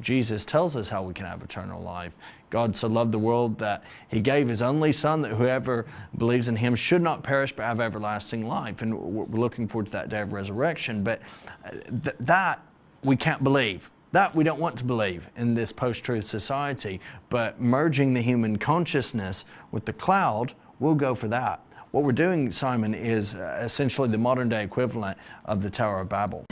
Jesus 0.00 0.44
tells 0.44 0.76
us 0.76 0.88
how 0.88 1.02
we 1.02 1.14
can 1.14 1.26
have 1.26 1.42
eternal 1.42 1.82
life. 1.82 2.14
God 2.48 2.74
so 2.74 2.88
loved 2.88 3.12
the 3.12 3.18
world 3.18 3.58
that 3.58 3.84
he 4.08 4.20
gave 4.20 4.48
his 4.48 4.62
only 4.62 4.92
Son, 4.92 5.22
that 5.22 5.32
whoever 5.32 5.86
believes 6.16 6.48
in 6.48 6.56
him 6.56 6.74
should 6.74 7.02
not 7.02 7.22
perish 7.22 7.54
but 7.54 7.64
have 7.64 7.80
everlasting 7.80 8.46
life. 8.46 8.82
And 8.82 8.98
we're 8.98 9.38
looking 9.38 9.68
forward 9.68 9.86
to 9.86 9.92
that 9.92 10.08
day 10.08 10.20
of 10.20 10.32
resurrection. 10.32 11.04
But 11.04 11.20
uh, 11.64 11.70
th- 12.02 12.16
that 12.18 12.60
we 13.04 13.16
can't 13.16 13.44
believe. 13.44 13.90
That 14.12 14.34
we 14.34 14.42
don't 14.42 14.58
want 14.58 14.76
to 14.78 14.84
believe 14.84 15.28
in 15.36 15.54
this 15.54 15.70
post 15.70 16.02
truth 16.02 16.26
society. 16.26 17.00
But 17.28 17.60
merging 17.60 18.14
the 18.14 18.22
human 18.22 18.58
consciousness 18.58 19.44
with 19.70 19.84
the 19.84 19.92
cloud, 19.92 20.54
we'll 20.80 20.96
go 20.96 21.14
for 21.14 21.28
that. 21.28 21.60
What 21.92 22.04
we're 22.04 22.12
doing, 22.12 22.52
Simon, 22.52 22.94
is 22.94 23.34
uh, 23.34 23.62
essentially 23.64 24.08
the 24.08 24.18
modern 24.18 24.48
day 24.48 24.62
equivalent 24.62 25.18
of 25.44 25.60
the 25.60 25.70
Tower 25.70 26.02
of 26.02 26.08
Babel. 26.08 26.46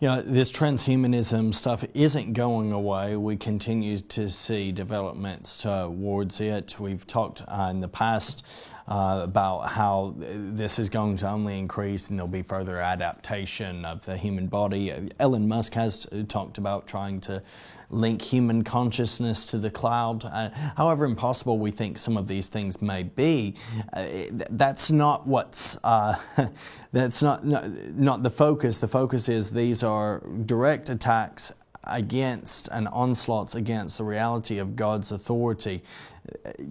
you 0.00 0.08
know, 0.10 0.20
this 0.20 0.52
transhumanism 0.52 1.54
stuff 1.54 1.82
isn't 1.94 2.34
going 2.34 2.72
away. 2.72 3.16
We 3.16 3.36
continue 3.36 3.96
to 3.96 4.28
see 4.28 4.70
developments 4.70 5.56
towards 5.56 6.42
it. 6.42 6.78
We've 6.78 7.06
talked 7.06 7.42
uh, 7.48 7.68
in 7.70 7.80
the 7.80 7.88
past 7.88 8.44
uh, 8.86 9.20
about 9.22 9.68
how 9.68 10.14
this 10.18 10.78
is 10.78 10.90
going 10.90 11.16
to 11.16 11.30
only 11.30 11.58
increase 11.58 12.10
and 12.10 12.18
there'll 12.18 12.28
be 12.28 12.42
further 12.42 12.80
adaptation 12.80 13.86
of 13.86 14.04
the 14.04 14.18
human 14.18 14.46
body. 14.46 14.92
Elon 15.18 15.48
Musk 15.48 15.72
has 15.72 16.06
talked 16.28 16.58
about 16.58 16.86
trying 16.86 17.20
to 17.22 17.42
link 17.94 18.22
human 18.22 18.64
consciousness 18.64 19.44
to 19.46 19.58
the 19.58 19.70
cloud. 19.70 20.24
Uh, 20.24 20.50
however 20.76 21.04
impossible 21.04 21.58
we 21.58 21.70
think 21.70 21.98
some 21.98 22.16
of 22.16 22.26
these 22.26 22.48
things 22.48 22.82
may 22.82 23.02
be, 23.02 23.54
uh, 23.92 24.06
that's 24.50 24.90
not 24.90 25.26
what's 25.26 25.78
uh, 25.84 26.16
that's 26.92 27.22
not, 27.22 27.46
not 27.46 27.68
not 27.94 28.22
the 28.22 28.30
focus. 28.30 28.78
The 28.78 28.88
focus 28.88 29.28
is 29.28 29.50
these 29.50 29.82
are 29.82 30.20
direct 30.44 30.90
attacks 30.90 31.52
against 31.86 32.68
and 32.68 32.88
onslaughts 32.88 33.54
against 33.54 33.98
the 33.98 34.04
reality 34.04 34.58
of 34.58 34.76
God's 34.76 35.12
authority, 35.12 35.82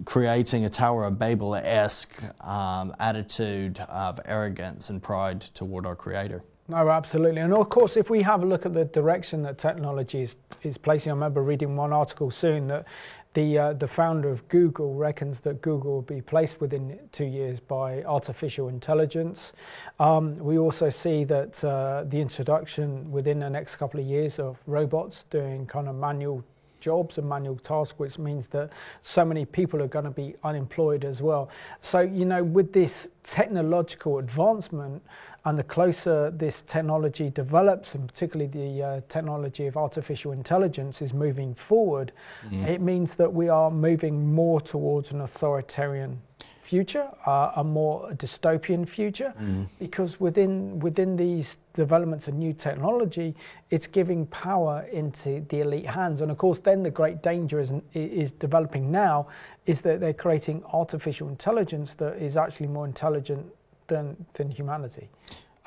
creating 0.04 0.64
a 0.64 0.68
Tower 0.68 1.04
of 1.04 1.18
Babel 1.18 1.54
esque 1.54 2.22
um, 2.44 2.94
attitude 2.98 3.78
of 3.80 4.20
arrogance 4.24 4.90
and 4.90 5.02
pride 5.02 5.40
toward 5.40 5.86
our 5.86 5.96
Creator. 5.96 6.42
No, 6.66 6.88
absolutely. 6.88 7.42
And 7.42 7.52
of 7.52 7.68
course, 7.68 7.96
if 7.98 8.08
we 8.08 8.22
have 8.22 8.42
a 8.42 8.46
look 8.46 8.64
at 8.64 8.72
the 8.72 8.86
direction 8.86 9.42
that 9.42 9.58
technology 9.58 10.22
is, 10.22 10.36
is 10.62 10.78
placing, 10.78 11.10
I 11.10 11.14
remember 11.14 11.42
reading 11.42 11.76
one 11.76 11.92
article 11.92 12.30
soon 12.30 12.68
that 12.68 12.86
the, 13.34 13.58
uh, 13.58 13.72
the 13.74 13.86
founder 13.86 14.30
of 14.30 14.48
Google 14.48 14.94
reckons 14.94 15.40
that 15.40 15.60
Google 15.60 15.92
will 15.94 16.02
be 16.02 16.22
placed 16.22 16.62
within 16.62 16.98
two 17.12 17.26
years 17.26 17.60
by 17.60 18.02
artificial 18.04 18.68
intelligence. 18.68 19.52
Um, 20.00 20.34
we 20.34 20.56
also 20.56 20.88
see 20.88 21.24
that 21.24 21.62
uh, 21.62 22.04
the 22.08 22.18
introduction 22.18 23.10
within 23.10 23.40
the 23.40 23.50
next 23.50 23.76
couple 23.76 24.00
of 24.00 24.06
years 24.06 24.38
of 24.38 24.56
robots 24.66 25.24
doing 25.24 25.66
kind 25.66 25.86
of 25.86 25.96
manual 25.96 26.42
jobs 26.80 27.16
and 27.16 27.26
manual 27.26 27.56
tasks, 27.56 27.98
which 27.98 28.18
means 28.18 28.48
that 28.48 28.70
so 29.00 29.24
many 29.24 29.46
people 29.46 29.82
are 29.82 29.88
going 29.88 30.04
to 30.04 30.10
be 30.10 30.34
unemployed 30.44 31.04
as 31.04 31.22
well. 31.22 31.48
So, 31.80 32.00
you 32.00 32.26
know, 32.26 32.44
with 32.44 32.72
this 32.72 33.08
technological 33.22 34.18
advancement, 34.18 35.02
and 35.44 35.58
the 35.58 35.64
closer 35.64 36.30
this 36.30 36.62
technology 36.62 37.28
develops, 37.28 37.94
and 37.94 38.08
particularly 38.08 38.50
the 38.50 38.82
uh, 38.82 39.00
technology 39.08 39.66
of 39.66 39.76
artificial 39.76 40.32
intelligence 40.32 41.02
is 41.02 41.12
moving 41.12 41.54
forward, 41.54 42.12
mm. 42.48 42.66
it 42.66 42.80
means 42.80 43.14
that 43.14 43.32
we 43.32 43.48
are 43.48 43.70
moving 43.70 44.34
more 44.34 44.60
towards 44.60 45.12
an 45.12 45.20
authoritarian 45.20 46.20
future, 46.62 47.06
uh, 47.26 47.52
a 47.56 47.64
more 47.64 48.10
dystopian 48.12 48.88
future, 48.88 49.34
mm. 49.38 49.68
because 49.78 50.18
within 50.18 50.78
within 50.78 51.14
these 51.14 51.58
developments 51.74 52.26
of 52.26 52.34
new 52.34 52.54
technology, 52.54 53.34
it's 53.70 53.86
giving 53.86 54.26
power 54.28 54.86
into 54.90 55.44
the 55.50 55.60
elite 55.60 55.86
hands. 55.86 56.22
And 56.22 56.30
of 56.30 56.38
course, 56.38 56.58
then 56.58 56.82
the 56.82 56.90
great 56.90 57.22
danger 57.22 57.60
is 57.60 57.72
is 57.92 58.32
developing 58.32 58.90
now, 58.90 59.26
is 59.66 59.82
that 59.82 60.00
they're 60.00 60.14
creating 60.14 60.64
artificial 60.72 61.28
intelligence 61.28 61.94
that 61.96 62.16
is 62.16 62.38
actually 62.38 62.68
more 62.68 62.86
intelligent 62.86 63.44
than 63.86 64.24
than 64.34 64.50
humanity. 64.50 65.08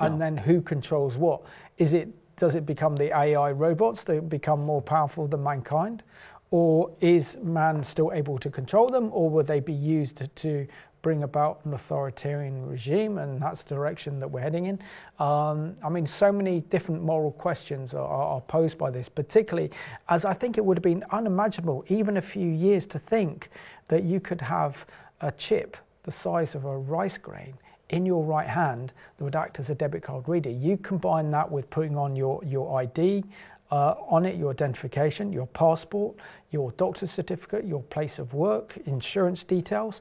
And 0.00 0.20
then 0.20 0.36
who 0.36 0.60
controls 0.60 1.16
what? 1.16 1.42
Is 1.76 1.92
it 1.92 2.08
does 2.36 2.54
it 2.54 2.64
become 2.64 2.96
the 2.96 3.16
AI 3.16 3.50
robots 3.50 4.04
that 4.04 4.28
become 4.28 4.60
more 4.60 4.80
powerful 4.80 5.26
than 5.26 5.42
mankind? 5.42 6.04
Or 6.50 6.90
is 7.00 7.36
man 7.42 7.82
still 7.84 8.10
able 8.12 8.38
to 8.38 8.48
control 8.48 8.88
them, 8.88 9.10
or 9.12 9.28
will 9.28 9.42
they 9.42 9.60
be 9.60 9.72
used 9.72 10.22
to 10.34 10.66
bring 11.02 11.22
about 11.22 11.60
an 11.64 11.74
authoritarian 11.74 12.66
regime? 12.66 13.18
And 13.18 13.40
that's 13.40 13.64
the 13.64 13.74
direction 13.74 14.18
that 14.20 14.30
we're 14.30 14.40
heading 14.40 14.66
in. 14.66 14.78
Um, 15.18 15.76
I 15.84 15.90
mean, 15.90 16.06
so 16.06 16.32
many 16.32 16.62
different 16.62 17.02
moral 17.02 17.32
questions 17.32 17.92
are, 17.92 18.06
are, 18.06 18.40
posed 18.40 18.78
by 18.78 18.90
this, 18.90 19.10
particularly 19.10 19.70
as 20.08 20.24
I 20.24 20.32
think 20.32 20.56
it 20.56 20.64
would 20.64 20.78
have 20.78 20.82
been 20.82 21.04
unimaginable 21.10 21.84
even 21.88 22.16
a 22.16 22.22
few 22.22 22.48
years 22.48 22.86
to 22.86 22.98
think 22.98 23.50
that 23.88 24.04
you 24.04 24.18
could 24.18 24.40
have 24.40 24.86
a 25.20 25.30
chip 25.32 25.76
the 26.04 26.10
size 26.10 26.54
of 26.54 26.64
a 26.64 26.78
rice 26.78 27.18
grain 27.18 27.54
in 27.90 28.04
your 28.04 28.24
right 28.24 28.46
hand 28.48 28.92
that 29.16 29.24
would 29.24 29.36
act 29.36 29.58
as 29.58 29.70
a 29.70 29.74
debit 29.74 30.02
card 30.02 30.28
reader. 30.28 30.50
You 30.50 30.76
combine 30.76 31.30
that 31.30 31.50
with 31.50 31.70
putting 31.70 31.96
on 31.96 32.16
your, 32.16 32.42
your 32.44 32.78
ID, 32.80 33.24
uh, 33.70 33.94
on 34.08 34.24
it 34.24 34.36
your 34.36 34.50
identification, 34.50 35.32
your 35.32 35.46
passport, 35.48 36.16
your 36.50 36.70
doctor's 36.72 37.10
certificate, 37.10 37.64
your 37.64 37.82
place 37.84 38.18
of 38.18 38.34
work, 38.34 38.78
insurance 38.86 39.44
details, 39.44 40.00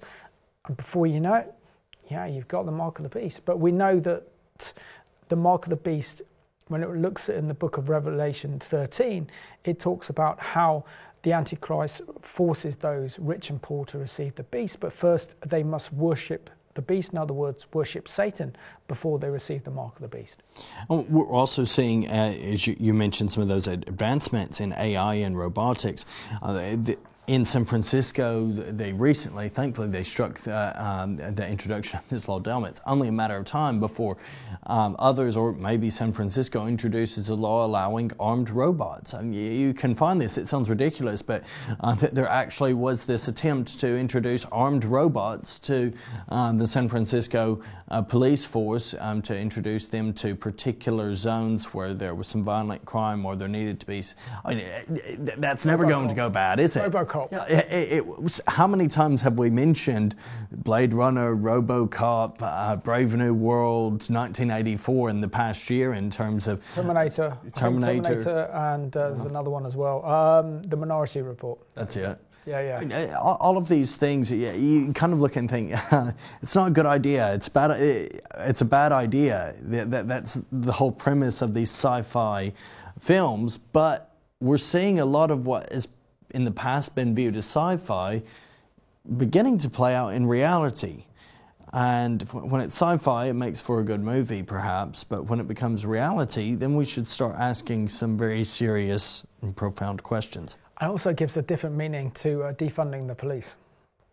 and 0.67 0.77
before 0.77 1.07
you 1.07 1.19
know 1.19 1.35
it, 1.35 1.53
yeah, 2.09 2.25
you've 2.25 2.47
got 2.47 2.65
the 2.65 2.71
mark 2.71 2.99
of 2.99 3.03
the 3.03 3.19
beast. 3.19 3.41
But 3.45 3.59
we 3.59 3.71
know 3.71 3.99
that 3.99 4.23
the 5.27 5.35
mark 5.35 5.65
of 5.65 5.69
the 5.69 5.75
beast, 5.75 6.21
when 6.67 6.83
it 6.83 6.89
looks 6.89 7.29
in 7.29 7.47
the 7.47 7.53
book 7.53 7.77
of 7.77 7.89
Revelation 7.89 8.59
13, 8.59 9.29
it 9.65 9.79
talks 9.79 10.09
about 10.09 10.39
how 10.39 10.85
the 11.23 11.33
Antichrist 11.33 12.01
forces 12.21 12.77
those 12.77 13.19
rich 13.19 13.49
and 13.49 13.61
poor 13.61 13.85
to 13.85 13.97
receive 13.97 14.35
the 14.35 14.43
beast, 14.43 14.79
but 14.79 14.93
first 14.93 15.35
they 15.45 15.63
must 15.63 15.91
worship 15.91 16.49
the 16.77 16.81
beast, 16.81 17.11
in 17.11 17.17
other 17.17 17.33
words, 17.33 17.65
worship 17.73 18.07
Satan 18.07 18.55
before 18.87 19.19
they 19.19 19.29
receive 19.29 19.65
the 19.65 19.71
mark 19.71 19.95
of 19.95 20.01
the 20.01 20.17
beast. 20.17 20.41
we're 20.89 21.27
also 21.27 21.65
seeing, 21.65 22.07
uh, 22.07 22.33
as 22.41 22.65
you, 22.67 22.77
you, 22.79 22.93
mentioned, 22.93 23.31
some 23.31 23.43
of 23.43 23.49
those 23.49 23.67
advancements 23.67 24.61
in 24.61 24.71
AI 24.73 25.15
and 25.15 25.37
robotics. 25.37 26.05
Uh, 26.41 26.53
the, 26.53 26.97
in 27.27 27.43
San 27.43 27.65
Francisco, 27.65 28.47
they 28.47 28.93
recently, 28.93 29.49
thankfully, 29.49 29.89
they 29.89 30.03
struck 30.05 30.39
the, 30.39 30.81
um, 30.81 31.17
the 31.17 31.45
introduction 31.45 31.99
of 31.99 32.07
this 32.07 32.29
law 32.29 32.39
down. 32.39 32.63
It's 32.63 32.79
only 32.85 33.09
a 33.09 33.11
matter 33.11 33.35
of 33.35 33.43
time 33.43 33.81
before 33.81 34.15
um, 34.65 34.95
others, 34.97 35.35
or 35.35 35.51
maybe 35.51 35.89
San 35.89 36.13
Francisco, 36.13 36.67
introduces 36.67 37.27
a 37.27 37.35
law 37.35 37.65
allowing 37.65 38.11
armed 38.17 38.49
robots. 38.49 39.13
I 39.13 39.23
mean, 39.23 39.59
you 39.59 39.73
can 39.73 39.93
find 39.93 40.21
this, 40.21 40.37
it 40.37 40.47
sounds 40.47 40.69
ridiculous, 40.69 41.21
but 41.21 41.43
uh, 41.81 41.95
there 41.95 42.29
actually 42.29 42.73
was 42.73 43.03
this 43.03 43.27
attempt 43.27 43.77
to 43.81 43.97
introduce 43.97 44.45
armed 44.45 44.85
robots 44.85 45.59
to 45.59 45.91
uh, 46.29 46.53
the 46.53 46.65
San 46.65 46.87
Francisco 46.87 47.61
uh, 47.89 48.01
police 48.01 48.45
force 48.45 48.95
um, 48.99 49.21
to 49.21 49.37
introduce 49.37 49.89
them 49.89 50.13
to 50.13 50.33
particular 50.33 51.13
zones 51.13 51.73
where 51.73 51.93
there 51.93 52.15
was 52.15 52.27
some 52.27 52.43
violent 52.43 52.85
crime 52.85 53.25
or 53.25 53.35
there 53.35 53.47
needed 53.49 53.81
to 53.81 53.85
be. 53.85 54.01
I 54.45 54.55
mean, 54.55 55.31
that's 55.37 55.65
never 55.65 55.85
going 55.85 56.07
to 56.07 56.15
go 56.15 56.29
bad, 56.29 56.59
is 56.59 56.75
it? 56.75 56.83
Robocop. 57.17 57.49
Yeah, 57.49 57.59
it, 57.59 57.91
it, 57.91 58.07
was, 58.07 58.41
how 58.47 58.67
many 58.67 58.87
times 58.87 59.21
have 59.21 59.37
we 59.37 59.49
mentioned 59.49 60.15
Blade 60.51 60.93
Runner, 60.93 61.35
Robocop, 61.35 62.37
uh, 62.41 62.75
Brave 62.77 63.15
New 63.15 63.33
World, 63.33 64.09
1984 64.09 65.09
in 65.09 65.21
the 65.21 65.27
past 65.27 65.69
year 65.69 65.93
in 65.93 66.09
terms 66.09 66.47
of 66.47 66.63
Terminator, 66.73 67.37
Terminator, 67.53 68.03
Terminator 68.03 68.51
and 68.53 68.95
uh, 68.95 69.09
there's 69.09 69.25
another 69.25 69.49
one 69.49 69.65
as 69.65 69.75
well. 69.75 70.05
Um, 70.05 70.61
the 70.63 70.77
Minority 70.77 71.21
Report. 71.21 71.59
That's 71.73 71.95
it. 71.95 72.19
Yeah, 72.47 72.79
yeah. 72.81 73.17
Uh, 73.19 73.19
all 73.19 73.57
of 73.57 73.67
these 73.67 73.97
things, 73.97 74.31
yeah, 74.31 74.53
you 74.53 74.93
kind 74.93 75.11
of 75.11 75.19
look 75.19 75.35
and 75.35 75.49
think, 75.49 75.73
it's 76.41 76.55
not 76.55 76.69
a 76.69 76.71
good 76.71 76.85
idea. 76.85 77.33
It's 77.33 77.49
bad. 77.49 77.71
It's 78.37 78.61
a 78.61 78.65
bad 78.65 78.93
idea. 78.93 79.53
That's 79.61 80.41
the 80.51 80.71
whole 80.71 80.93
premise 80.93 81.41
of 81.41 81.53
these 81.53 81.69
sci-fi 81.69 82.53
films. 82.99 83.57
But 83.57 84.15
we're 84.39 84.57
seeing 84.57 84.99
a 84.99 85.05
lot 85.05 85.29
of 85.29 85.45
what 85.45 85.71
has 85.73 85.87
in 86.31 86.45
the 86.45 86.51
past 86.51 86.95
been 86.95 87.15
viewed 87.15 87.35
as 87.35 87.45
sci-fi 87.45 88.21
beginning 89.15 89.57
to 89.59 89.69
play 89.69 89.95
out 89.95 90.09
in 90.09 90.25
reality. 90.27 91.05
And 91.73 92.21
when 92.31 92.61
it's 92.61 92.75
sci 92.75 92.97
fi, 92.97 93.27
it 93.27 93.33
makes 93.33 93.59
for 93.59 93.79
a 93.79 93.83
good 93.83 94.01
movie, 94.01 94.41
perhaps, 94.41 95.03
but 95.03 95.25
when 95.25 95.39
it 95.39 95.47
becomes 95.47 95.85
reality, 95.85 96.55
then 96.55 96.75
we 96.75 96.85
should 96.85 97.07
start 97.07 97.35
asking 97.37 97.89
some 97.89 98.17
very 98.17 98.43
serious 98.43 99.25
and 99.41 99.55
profound 99.55 100.01
questions. 100.01 100.57
It 100.81 100.85
also 100.85 101.13
gives 101.13 101.35
a 101.37 101.41
different 101.41 101.75
meaning 101.75 102.11
to 102.11 102.43
uh, 102.43 102.53
defunding 102.53 103.07
the 103.07 103.15
police. 103.15 103.57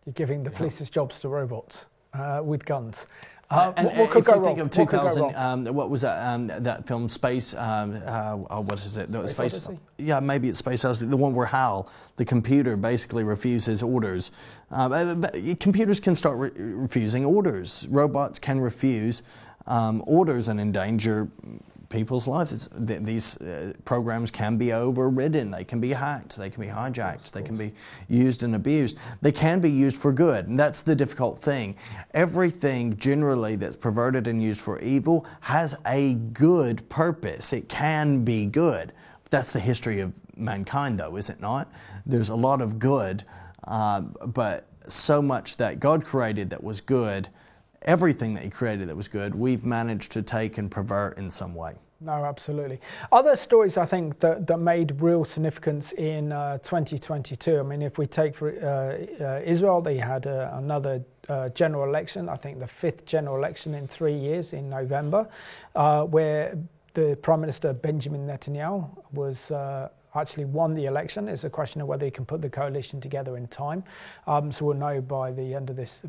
You're 0.05 0.13
giving 0.13 0.43
the 0.43 0.51
yeah. 0.51 0.57
police's 0.57 0.89
jobs 0.89 1.21
to 1.21 1.29
robots 1.29 1.85
uh, 2.13 2.41
with 2.43 2.65
guns. 2.65 3.07
Uh, 3.49 3.71
and, 3.77 3.85
what, 3.85 3.95
what 3.95 4.09
could 4.09 4.19
if 4.19 4.25
go 4.25 4.35
you 4.35 4.43
think 4.43 4.57
wrong? 4.57 4.65
of 4.65 4.71
2000, 4.71 5.21
what, 5.21 5.35
um, 5.35 5.65
what 5.65 5.89
was 5.89 6.01
that, 6.01 6.25
um, 6.25 6.47
that 6.47 6.87
film, 6.87 7.07
Space, 7.07 7.53
um, 7.53 8.01
uh, 8.05 8.37
oh, 8.49 8.61
what 8.61 8.79
is 8.79 8.97
it? 8.97 9.11
The 9.11 9.27
Space, 9.27 9.61
Space 9.61 9.77
Yeah, 9.97 10.19
maybe 10.19 10.49
it's 10.49 10.57
Space 10.59 10.83
Odyssey, 10.83 11.05
the 11.05 11.17
one 11.17 11.35
where 11.35 11.45
Hal, 11.45 11.87
the 12.17 12.25
computer, 12.25 12.75
basically 12.75 13.23
refuses 13.23 13.83
orders. 13.83 14.31
Um, 14.71 14.93
uh, 14.93 15.29
computers 15.59 15.99
can 15.99 16.15
start 16.15 16.37
re- 16.37 16.51
refusing 16.55 17.23
orders. 17.23 17.87
Robots 17.91 18.39
can 18.39 18.59
refuse 18.59 19.21
um, 19.67 20.03
orders 20.07 20.47
and 20.47 20.59
endanger 20.59 21.27
people's 21.95 22.27
lives. 22.27 22.69
Th- 22.87 23.01
these 23.01 23.37
uh, 23.37 23.73
programs 23.85 24.29
can 24.29 24.57
be 24.57 24.73
overridden, 24.73 25.51
they 25.51 25.63
can 25.63 25.79
be 25.79 25.93
hacked, 25.93 26.35
they 26.35 26.49
can 26.49 26.61
be 26.61 26.67
hijacked, 26.67 27.31
they 27.31 27.41
can 27.41 27.55
be 27.55 27.73
used 28.09 28.43
and 28.43 28.55
abused. 28.55 28.97
They 29.21 29.31
can 29.31 29.61
be 29.61 29.71
used 29.71 29.95
for 29.95 30.11
good, 30.11 30.47
and 30.47 30.59
that's 30.59 30.81
the 30.81 30.95
difficult 30.95 31.39
thing. 31.39 31.75
Everything 32.13 32.97
generally 32.97 33.55
that's 33.55 33.75
perverted 33.75 34.27
and 34.27 34.43
used 34.43 34.61
for 34.61 34.79
evil 34.79 35.25
has 35.41 35.75
a 35.85 36.15
good 36.15 36.87
purpose. 36.89 37.53
It 37.53 37.69
can 37.69 38.23
be 38.23 38.45
good. 38.45 38.91
That's 39.29 39.53
the 39.53 39.59
history 39.59 40.01
of 40.01 40.13
mankind, 40.37 40.99
though, 40.99 41.15
is 41.15 41.29
it 41.29 41.39
not? 41.39 41.71
There's 42.05 42.29
a 42.29 42.35
lot 42.35 42.61
of 42.61 42.77
good, 42.77 43.23
uh, 43.63 44.01
but 44.01 44.67
so 44.87 45.21
much 45.21 45.57
that 45.57 45.79
God 45.79 46.05
created 46.05 46.49
that 46.51 46.63
was 46.63 46.81
good 46.81 47.29
everything 47.85 48.33
that 48.33 48.43
he 48.43 48.49
created 48.49 48.89
that 48.89 48.95
was 48.95 49.07
good, 49.07 49.33
we've 49.33 49.63
managed 49.63 50.11
to 50.11 50.21
take 50.21 50.57
and 50.57 50.69
pervert 50.69 51.17
in 51.17 51.29
some 51.29 51.55
way. 51.55 51.75
No, 52.01 52.25
absolutely. 52.25 52.81
Other 53.11 53.35
stories 53.35 53.77
I 53.77 53.85
think 53.85 54.19
that, 54.19 54.45
that 54.47 54.57
made 54.57 55.01
real 55.01 55.23
significance 55.23 55.93
in 55.93 56.31
uh, 56.31 56.57
2022. 56.57 57.59
I 57.59 57.63
mean, 57.63 57.81
if 57.81 57.97
we 57.97 58.05
take 58.05 58.35
for 58.35 58.51
uh, 58.51 59.23
uh, 59.23 59.41
Israel, 59.45 59.81
they 59.81 59.97
had 59.97 60.27
uh, 60.27 60.49
another 60.53 61.01
uh, 61.29 61.49
general 61.49 61.87
election, 61.87 62.27
I 62.27 62.35
think 62.35 62.59
the 62.59 62.67
fifth 62.67 63.05
general 63.05 63.37
election 63.37 63.73
in 63.73 63.87
three 63.87 64.13
years 64.13 64.51
in 64.53 64.69
November, 64.69 65.27
uh, 65.75 66.03
where 66.03 66.57
the 66.93 67.17
Prime 67.21 67.41
Minister 67.41 67.71
Benjamin 67.73 68.27
Netanyahu 68.27 68.89
was 69.13 69.51
actually 70.15 70.45
won 70.45 70.73
the 70.73 70.85
election. 70.85 71.27
It's 71.27 71.43
a 71.43 71.49
question 71.49 71.81
of 71.81 71.87
whether 71.87 72.05
he 72.05 72.11
can 72.11 72.25
put 72.25 72.41
the 72.41 72.49
coalition 72.49 72.99
together 72.99 73.37
in 73.37 73.47
time. 73.47 73.83
Um, 74.27 74.51
so 74.51 74.65
we'll 74.65 74.77
know 74.77 75.01
by 75.01 75.31
the 75.31 75.53
end 75.53 75.69
of 75.69 75.75
this 75.75 76.03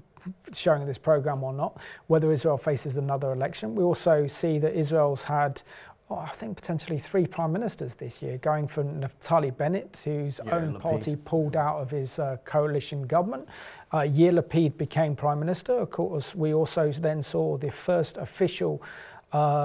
showing 0.52 0.82
of 0.82 0.88
this 0.88 0.98
program 0.98 1.44
or 1.44 1.52
not 1.52 1.78
whether 2.08 2.32
Israel 2.32 2.58
faces 2.58 2.96
another 2.96 3.32
election. 3.32 3.74
We 3.74 3.84
also 3.84 4.26
see 4.26 4.58
that 4.58 4.74
Israel's 4.74 5.22
had 5.22 5.62
oh, 6.10 6.16
I 6.18 6.28
think 6.28 6.56
potentially 6.56 6.98
three 6.98 7.26
prime 7.26 7.52
ministers 7.52 7.94
this 7.94 8.22
year, 8.22 8.38
going 8.38 8.68
from 8.68 9.00
Naftali 9.00 9.56
Bennett, 9.56 10.00
whose 10.04 10.40
yeah, 10.44 10.56
own 10.56 10.74
Lapid. 10.74 10.80
party 10.80 11.16
pulled 11.16 11.56
out 11.56 11.78
of 11.78 11.90
his 11.90 12.18
uh, 12.18 12.36
coalition 12.44 13.06
government. 13.06 13.48
Uh, 13.92 13.98
Yair 13.98 14.40
Lapid 14.40 14.76
became 14.76 15.16
prime 15.16 15.40
minister. 15.40 15.72
Of 15.72 15.90
course, 15.90 16.34
we 16.34 16.54
also 16.54 16.90
then 16.92 17.22
saw 17.22 17.56
the 17.56 17.70
first 17.70 18.16
official 18.16 18.82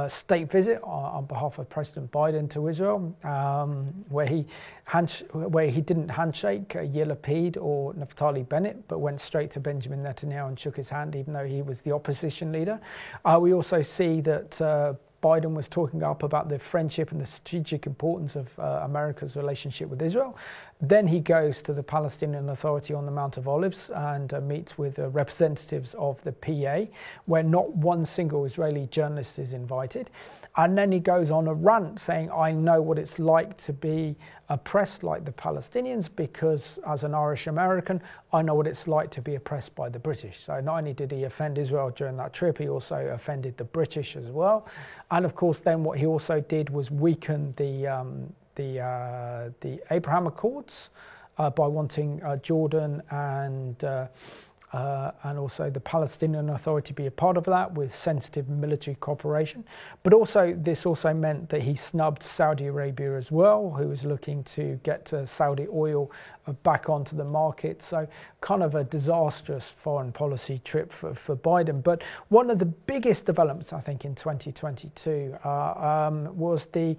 state 0.10 0.52
visit 0.52 0.82
on, 0.84 1.16
on, 1.16 1.26
behalf 1.26 1.60
of 1.60 1.70
President 1.70 2.12
Biden 2.12 2.50
to 2.50 2.68
Israel, 2.68 3.16
um, 3.24 3.88
where 4.10 4.26
he 4.26 4.46
hand, 4.86 5.24
where 5.32 5.68
he 5.68 5.82
didn't 5.82 6.10
handshake 6.10 6.76
uh, 6.76 6.80
Yair 6.80 7.58
or 7.62 7.94
Naftali 7.94 8.48
Bennett, 8.48 8.88
but 8.88 9.00
went 9.00 9.20
straight 9.20 9.52
to 9.52 9.60
Benjamin 9.60 10.02
Netanyahu 10.04 10.48
and 10.50 10.60
shook 10.60 10.78
his 10.78 10.90
hand, 10.90 11.16
even 11.16 11.34
though 11.34 11.46
he 11.46 11.62
was 11.62 11.82
the 11.82 11.92
opposition 11.92 12.52
leader. 12.52 12.80
Uh, 13.26 13.38
we 13.42 13.54
also 13.54 13.82
see 13.82 14.22
that. 14.22 14.62
Uh, 14.62 14.94
Biden 15.22 15.54
was 15.54 15.68
talking 15.68 16.02
up 16.02 16.24
about 16.24 16.50
the 16.50 16.58
friendship 16.58 17.12
and 17.12 17.22
the 17.22 17.26
strategic 17.28 17.86
importance 17.86 18.36
of 18.36 18.48
uh, 18.58 18.82
America's 18.84 19.36
relationship 19.36 19.88
with 19.88 20.02
Israel. 20.02 20.36
Then 20.84 21.08
he 21.08 21.20
goes 21.20 21.62
to 21.64 21.74
the 21.74 21.84
Palestinian 21.84 22.50
Authority 22.50 22.96
on 22.96 23.06
the 23.06 23.12
Mount 23.12 23.38
of 23.38 23.48
Olives 23.48 23.92
and 23.94 24.34
uh, 24.34 24.42
meets 24.42 24.80
with 24.80 24.98
uh, 24.98 25.10
representatives 25.10 25.94
of 25.94 26.22
the 26.24 26.32
PA, 26.32 26.92
where 27.26 27.44
not 27.44 27.70
one 27.76 28.04
single 28.04 28.46
Israeli 28.46 28.88
journalist 28.88 29.38
is 29.38 29.54
invited. 29.54 30.10
And 30.56 30.76
then 30.76 30.92
he 30.92 31.00
goes 31.00 31.30
on 31.30 31.48
a 31.48 31.54
rant 31.54 32.00
saying, 32.00 32.32
I 32.32 32.52
know 32.52 32.82
what 32.82 32.98
it's 32.98 33.20
like 33.20 33.58
to 33.58 33.74
be 33.74 34.16
oppressed 34.50 35.04
like 35.04 35.24
the 35.24 35.32
Palestinians 35.32 36.10
because, 36.14 36.80
as 36.88 37.04
an 37.04 37.14
Irish 37.14 37.46
American, 37.46 38.02
I 38.34 38.42
know 38.42 38.56
what 38.56 38.66
it's 38.66 38.88
like 38.88 39.12
to 39.12 39.22
be 39.22 39.36
oppressed 39.36 39.76
by 39.76 39.88
the 39.88 40.00
British. 40.00 40.44
So, 40.44 40.60
not 40.62 40.80
only 40.80 40.94
did 40.94 41.12
he 41.12 41.26
offend 41.26 41.60
Israel 41.60 41.92
during 41.92 42.18
that 42.18 42.34
trip, 42.34 42.58
he 42.58 42.68
also 42.68 42.96
offended 43.14 43.56
the 43.58 43.66
British 43.66 44.16
as 44.16 44.26
well. 44.26 44.68
And 45.12 45.26
of 45.26 45.36
course, 45.36 45.60
then 45.60 45.84
what 45.84 46.00
he 46.00 46.08
also 46.08 46.42
did 46.42 46.72
was 46.72 46.90
weaken 46.90 47.54
the 47.56 47.88
um, 47.88 48.34
the 48.62 48.80
uh, 48.80 49.50
the 49.62 49.82
Abraham 49.92 50.28
Accords 50.28 50.92
uh, 51.38 51.50
by 51.50 51.68
wanting 51.68 52.22
uh, 52.24 52.38
Jordan 52.38 53.02
and 53.10 53.84
uh, 54.74 55.12
and 55.24 55.38
also 55.38 55.70
the 55.70 55.80
Palestinian 55.80 56.50
Authority 56.50 56.94
be 56.94 57.06
a 57.06 57.12
part 57.12 57.36
of 57.36 57.44
that 57.44 57.74
with 57.74 57.94
sensitive 57.94 58.48
military 58.48 58.96
cooperation. 58.96 59.66
But 60.04 60.14
also, 60.14 60.54
this 60.58 60.86
also 60.86 61.14
meant 61.14 61.50
that 61.50 61.62
he 61.62 61.76
snubbed 61.76 62.24
Saudi 62.24 62.68
Arabia 62.68 63.18
as 63.18 63.32
well, 63.32 63.72
who 63.72 63.90
was 63.90 64.06
looking 64.06 64.44
to 64.46 64.80
get 64.84 65.12
uh, 65.14 65.26
Saudi 65.26 65.68
oil 65.74 66.10
uh, 66.48 66.54
back 66.54 66.90
onto 66.90 67.18
the 67.18 67.26
market. 67.26 67.82
So, 67.82 68.08
kind 68.40 68.64
of 68.64 68.76
a 68.76 68.84
disastrous 68.84 69.68
foreign 69.68 70.12
policy 70.12 70.62
trip 70.64 70.94
for, 70.94 71.14
for 71.14 71.36
Biden. 71.36 71.84
But 71.84 72.04
one 72.30 72.50
of 72.50 72.60
the 72.60 72.66
biggest 72.66 73.26
developments, 73.26 73.74
I 73.74 73.82
think, 73.82 74.06
in 74.06 74.16
2022 74.16 75.36
uh, 75.44 75.50
um, 76.08 76.38
was 76.38 76.68
the 76.68 76.96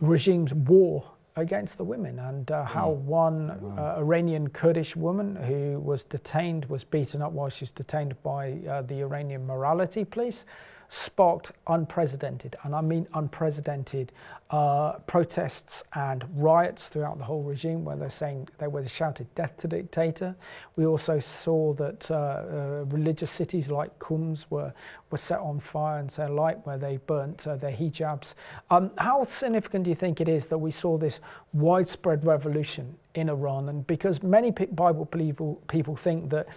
regime's 0.00 0.54
war 0.54 1.04
against 1.36 1.78
the 1.78 1.84
women 1.84 2.18
and 2.18 2.50
uh, 2.50 2.64
how 2.64 2.90
mm. 2.90 3.02
one 3.02 3.50
uh, 3.78 3.96
Iranian 3.98 4.48
Kurdish 4.48 4.96
woman 4.96 5.36
who 5.36 5.78
was 5.78 6.04
detained 6.04 6.64
was 6.66 6.84
beaten 6.84 7.22
up 7.22 7.32
while 7.32 7.48
she 7.48 7.62
was 7.62 7.70
detained 7.70 8.20
by 8.22 8.58
uh, 8.68 8.82
the 8.82 9.00
Iranian 9.00 9.46
morality 9.46 10.04
police 10.04 10.44
sparked 10.88 11.52
unprecedented, 11.66 12.56
and 12.64 12.74
I 12.74 12.80
mean 12.80 13.06
unprecedented, 13.14 14.12
uh, 14.50 14.92
protests 15.00 15.84
and 15.94 16.24
riots 16.34 16.88
throughout 16.88 17.18
the 17.18 17.24
whole 17.24 17.42
regime 17.42 17.84
where 17.84 17.96
they're 17.96 18.08
saying 18.08 18.48
they 18.56 18.66
were 18.66 18.86
shouted 18.88 19.26
death 19.34 19.56
to 19.58 19.68
dictator. 19.68 20.34
We 20.76 20.86
also 20.86 21.18
saw 21.18 21.74
that 21.74 22.10
uh, 22.10 22.14
uh, 22.14 22.84
religious 22.86 23.30
cities 23.30 23.68
like 23.68 23.96
Qums 23.98 24.46
were, 24.48 24.72
were 25.10 25.18
set 25.18 25.40
on 25.40 25.60
fire 25.60 25.98
and 25.98 26.10
set 26.10 26.30
alight 26.30 26.66
where 26.66 26.78
they 26.78 26.96
burnt 26.96 27.46
uh, 27.46 27.56
their 27.56 27.72
hijabs. 27.72 28.32
Um, 28.70 28.90
how 28.96 29.22
significant 29.24 29.84
do 29.84 29.90
you 29.90 29.96
think 29.96 30.22
it 30.22 30.28
is 30.28 30.46
that 30.46 30.58
we 30.58 30.70
saw 30.70 30.96
this 30.96 31.20
widespread 31.52 32.24
revolution 32.24 32.96
in 33.14 33.28
Iran? 33.28 33.68
And 33.68 33.86
because 33.86 34.22
many 34.22 34.50
Bible 34.50 35.04
people, 35.04 35.60
people 35.68 35.94
think 35.94 36.30
that 36.30 36.48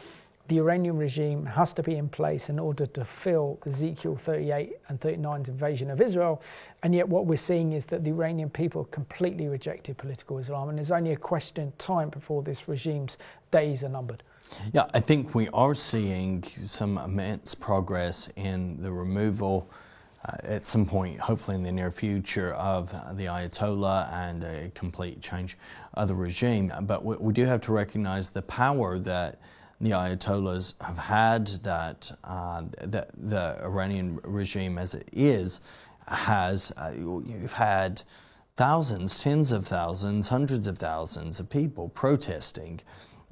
the 0.51 0.57
Iranian 0.57 0.97
regime 0.97 1.45
has 1.45 1.73
to 1.73 1.81
be 1.81 1.95
in 1.95 2.09
place 2.09 2.49
in 2.49 2.59
order 2.59 2.85
to 2.85 3.05
fill 3.05 3.57
Ezekiel 3.65 4.17
38 4.17 4.73
and 4.89 4.99
39's 4.99 5.47
invasion 5.47 5.89
of 5.89 6.01
Israel. 6.01 6.41
And 6.83 6.93
yet, 6.93 7.07
what 7.07 7.25
we're 7.25 7.37
seeing 7.37 7.71
is 7.71 7.85
that 7.85 8.03
the 8.03 8.09
Iranian 8.09 8.49
people 8.49 8.83
completely 8.83 9.47
rejected 9.47 9.97
political 9.97 10.39
Islam, 10.39 10.67
and 10.67 10.77
it's 10.77 10.91
only 10.91 11.13
a 11.13 11.15
question 11.15 11.69
of 11.69 11.77
time 11.77 12.09
before 12.09 12.43
this 12.43 12.67
regime's 12.67 13.17
days 13.51 13.81
are 13.85 13.87
numbered. 13.87 14.23
Yeah, 14.73 14.89
I 14.93 14.99
think 14.99 15.33
we 15.33 15.47
are 15.53 15.73
seeing 15.73 16.43
some 16.43 16.97
immense 16.97 17.55
progress 17.55 18.29
in 18.35 18.81
the 18.81 18.91
removal. 18.91 19.69
Uh, 20.25 20.35
at 20.43 20.65
some 20.65 20.85
point, 20.85 21.17
hopefully 21.17 21.55
in 21.55 21.63
the 21.63 21.71
near 21.71 21.91
future, 21.91 22.53
of 22.55 22.91
the 23.15 23.25
Ayatollah 23.25 24.11
and 24.11 24.43
a 24.43 24.69
complete 24.75 25.21
change 25.21 25.57
of 25.93 26.09
the 26.09 26.13
regime. 26.13 26.73
But 26.81 27.05
we, 27.05 27.15
we 27.15 27.31
do 27.31 27.45
have 27.45 27.61
to 27.61 27.71
recognize 27.71 28.31
the 28.31 28.41
power 28.41 28.99
that 28.99 29.39
the 29.81 29.91
Ayatollahs 29.91 30.75
have 30.81 30.97
had, 30.97 31.47
that 31.63 32.11
uh, 32.23 32.61
the, 32.81 33.07
the, 33.17 33.59
Iranian 33.63 34.19
regime 34.23 34.77
as 34.77 34.93
it 34.93 35.09
is 35.11 35.59
has, 36.07 36.71
uh, 36.77 36.93
you've 36.95 37.53
had 37.53 38.03
thousands, 38.55 39.21
tens 39.23 39.51
of 39.51 39.65
thousands, 39.65 40.27
hundreds 40.29 40.67
of 40.67 40.77
thousands 40.77 41.39
of 41.39 41.49
people 41.49 41.89
protesting. 41.89 42.81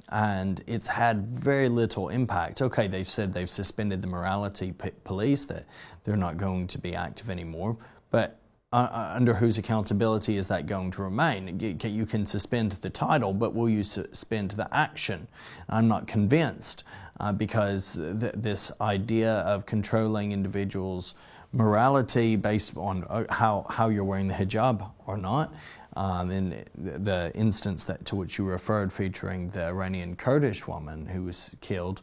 And 0.08 0.60
it's 0.66 0.88
had 0.88 1.24
very 1.24 1.68
little 1.68 2.08
impact. 2.08 2.60
Okay, 2.60 2.88
they've 2.88 3.08
said 3.08 3.32
they've 3.32 3.48
suspended 3.48 4.02
the 4.02 4.08
morality 4.08 4.72
p- 4.72 4.90
police, 5.04 5.44
that 5.46 5.66
they're 6.02 6.16
not 6.16 6.36
going 6.36 6.66
to 6.66 6.78
be 6.78 6.96
active 6.96 7.30
anymore. 7.30 7.76
But 8.10 8.39
uh, 8.72 9.12
under 9.14 9.34
whose 9.34 9.58
accountability 9.58 10.36
is 10.36 10.46
that 10.48 10.66
going 10.66 10.90
to 10.92 11.02
remain? 11.02 11.58
You 11.58 12.06
can 12.06 12.24
suspend 12.24 12.72
the 12.72 12.90
title, 12.90 13.32
but 13.32 13.54
will 13.54 13.68
you 13.68 13.82
suspend 13.82 14.52
the 14.52 14.72
action? 14.74 15.26
I'm 15.68 15.88
not 15.88 16.06
convinced 16.06 16.84
uh, 17.18 17.32
because 17.32 17.94
th- 17.94 18.34
this 18.36 18.70
idea 18.80 19.32
of 19.32 19.66
controlling 19.66 20.32
individuals' 20.32 21.14
morality 21.52 22.36
based 22.36 22.76
on 22.76 23.04
uh, 23.04 23.24
how, 23.30 23.66
how 23.68 23.88
you're 23.88 24.04
wearing 24.04 24.28
the 24.28 24.34
hijab 24.34 24.88
or 25.06 25.16
not. 25.16 25.52
Um, 25.96 26.30
in 26.30 26.64
the 26.76 27.32
instance 27.34 27.82
that 27.84 28.04
to 28.06 28.14
which 28.14 28.38
you 28.38 28.44
referred, 28.44 28.92
featuring 28.92 29.50
the 29.50 29.64
Iranian 29.64 30.14
Kurdish 30.14 30.68
woman 30.68 31.06
who 31.06 31.24
was 31.24 31.50
killed, 31.60 32.00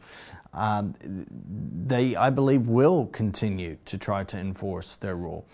um, 0.58 0.96
they, 1.86 2.16
I 2.16 2.30
believe, 2.30 2.68
will 2.68 3.06
continue 3.06 3.78
to 3.84 3.96
try 3.96 4.24
to 4.24 4.36
enforce 4.36 4.96
their 4.96 5.14
rule. 5.14 5.46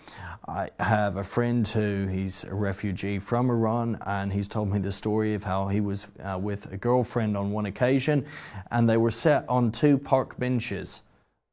I 0.47 0.69
have 0.79 1.15
a 1.17 1.23
friend 1.23 1.67
who 1.67 2.07
he's 2.07 2.43
a 2.43 2.55
refugee 2.55 3.19
from 3.19 3.51
Iran, 3.51 3.99
and 4.07 4.33
he's 4.33 4.47
told 4.47 4.71
me 4.71 4.79
the 4.79 4.91
story 4.91 5.35
of 5.35 5.43
how 5.43 5.67
he 5.67 5.79
was 5.79 6.07
uh, 6.23 6.39
with 6.41 6.73
a 6.73 6.77
girlfriend 6.77 7.37
on 7.37 7.51
one 7.51 7.67
occasion, 7.67 8.25
and 8.71 8.89
they 8.89 8.97
were 8.97 9.11
set 9.11 9.47
on 9.47 9.71
two 9.71 9.99
park 9.99 10.39
benches 10.39 11.03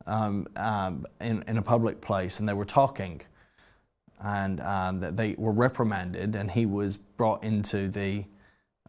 um, 0.06 0.46
um, 0.56 1.04
in, 1.20 1.44
in 1.46 1.58
a 1.58 1.62
public 1.62 2.00
place, 2.00 2.40
and 2.40 2.48
they 2.48 2.54
were 2.54 2.64
talking, 2.64 3.20
and 4.18 4.60
um, 4.60 5.00
they 5.00 5.34
were 5.36 5.52
reprimanded, 5.52 6.34
and 6.34 6.52
he 6.52 6.64
was 6.64 6.96
brought 6.96 7.44
into 7.44 7.88
the 7.88 8.24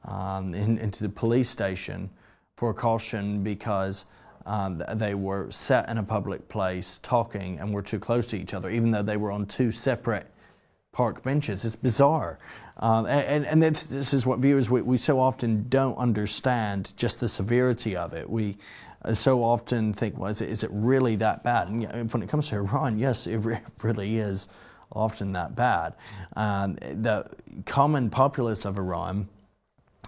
um, 0.06 0.54
in, 0.54 0.78
into 0.78 1.04
the 1.04 1.10
police 1.10 1.49
station 1.49 2.12
for 2.56 2.73
caution 2.73 3.43
because 3.43 4.06
um, 4.45 4.84
they 4.95 5.13
were 5.13 5.49
set 5.51 5.89
in 5.89 5.97
a 5.97 6.03
public 6.03 6.47
place 6.49 6.99
talking 7.01 7.60
and 7.60 7.73
were 7.73 7.82
too 7.82 7.99
close 7.99 8.27
to 8.27 8.38
each 8.38 8.53
other, 8.53 8.69
even 8.69 8.91
though 8.91 9.03
they 9.03 9.17
were 9.17 9.32
on 9.32 9.45
two 9.45 9.71
separate 9.71 10.27
park 10.91 11.23
benches. 11.23 11.65
It's 11.65 11.75
bizarre. 11.75 12.38
Um, 12.77 13.06
and, 13.06 13.45
and 13.45 13.62
this, 13.62 14.13
is 14.13 14.25
what 14.25 14.39
viewers, 14.39 14.69
we, 14.69 14.82
we, 14.82 14.97
so 14.97 15.19
often 15.19 15.67
don't 15.69 15.97
understand 15.97 16.93
just 16.97 17.19
the 17.19 17.27
severity 17.27 17.95
of 17.95 18.13
it. 18.13 18.29
We 18.29 18.58
uh, 19.03 19.13
so 19.13 19.43
often 19.43 19.93
think, 19.93 20.17
well, 20.17 20.29
is 20.29 20.41
it, 20.41 20.49
is 20.49 20.63
it 20.63 20.69
really 20.73 21.15
that 21.17 21.43
bad? 21.43 21.67
And 21.67 22.12
when 22.12 22.23
it 22.23 22.29
comes 22.29 22.49
to 22.49 22.56
Iran, 22.56 22.97
yes, 22.97 23.27
it 23.27 23.38
really 23.84 24.17
is 24.17 24.47
often 24.91 25.34
that 25.34 25.56
bad. 25.56 25.93
Um, 26.36 26.75
the 26.75 27.29
common 27.65 28.10
populace 28.10 28.65
of 28.65 28.77
Iran 28.77 29.27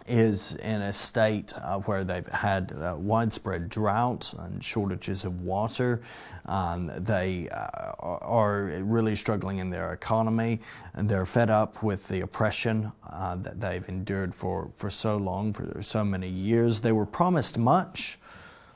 is 0.07 0.55
in 0.55 0.81
a 0.81 0.93
state 0.93 1.53
uh, 1.57 1.79
where 1.79 2.03
they've 2.03 2.27
had 2.27 2.71
uh, 2.73 2.95
widespread 2.97 3.69
drought 3.69 4.33
and 4.39 4.63
shortages 4.63 5.25
of 5.25 5.41
water. 5.41 6.01
Um, 6.45 6.91
they 6.97 7.49
uh, 7.49 7.91
are 7.99 8.65
really 8.81 9.15
struggling 9.15 9.57
in 9.57 9.71
their 9.71 9.93
economy 9.93 10.59
and 10.93 11.09
they're 11.09 11.25
fed 11.25 11.49
up 11.49 11.81
with 11.81 12.07
the 12.07 12.21
oppression 12.21 12.91
uh, 13.09 13.35
that 13.37 13.59
they've 13.59 13.87
endured 13.89 14.35
for, 14.35 14.69
for 14.75 14.89
so 14.89 15.17
long, 15.17 15.53
for 15.53 15.81
so 15.81 16.03
many 16.03 16.29
years. 16.29 16.81
They 16.81 16.91
were 16.91 17.07
promised 17.07 17.57
much. 17.57 18.19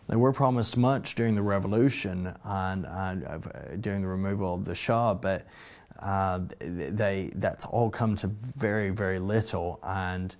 They 0.07 0.15
were 0.15 0.33
promised 0.33 0.75
much 0.75 1.13
during 1.13 1.35
the 1.35 1.43
revolution 1.43 2.33
and, 2.43 2.85
and 2.87 3.25
uh, 3.25 3.37
during 3.79 4.01
the 4.01 4.07
removal 4.07 4.55
of 4.55 4.65
the 4.65 4.73
Shah, 4.73 5.13
but 5.13 5.45
uh, 5.99 6.39
they 6.59 7.29
that's 7.35 7.65
all 7.65 7.89
come 7.89 8.15
to 8.15 8.27
very, 8.27 8.89
very 8.89 9.19
little. 9.19 9.79
And 9.83 10.35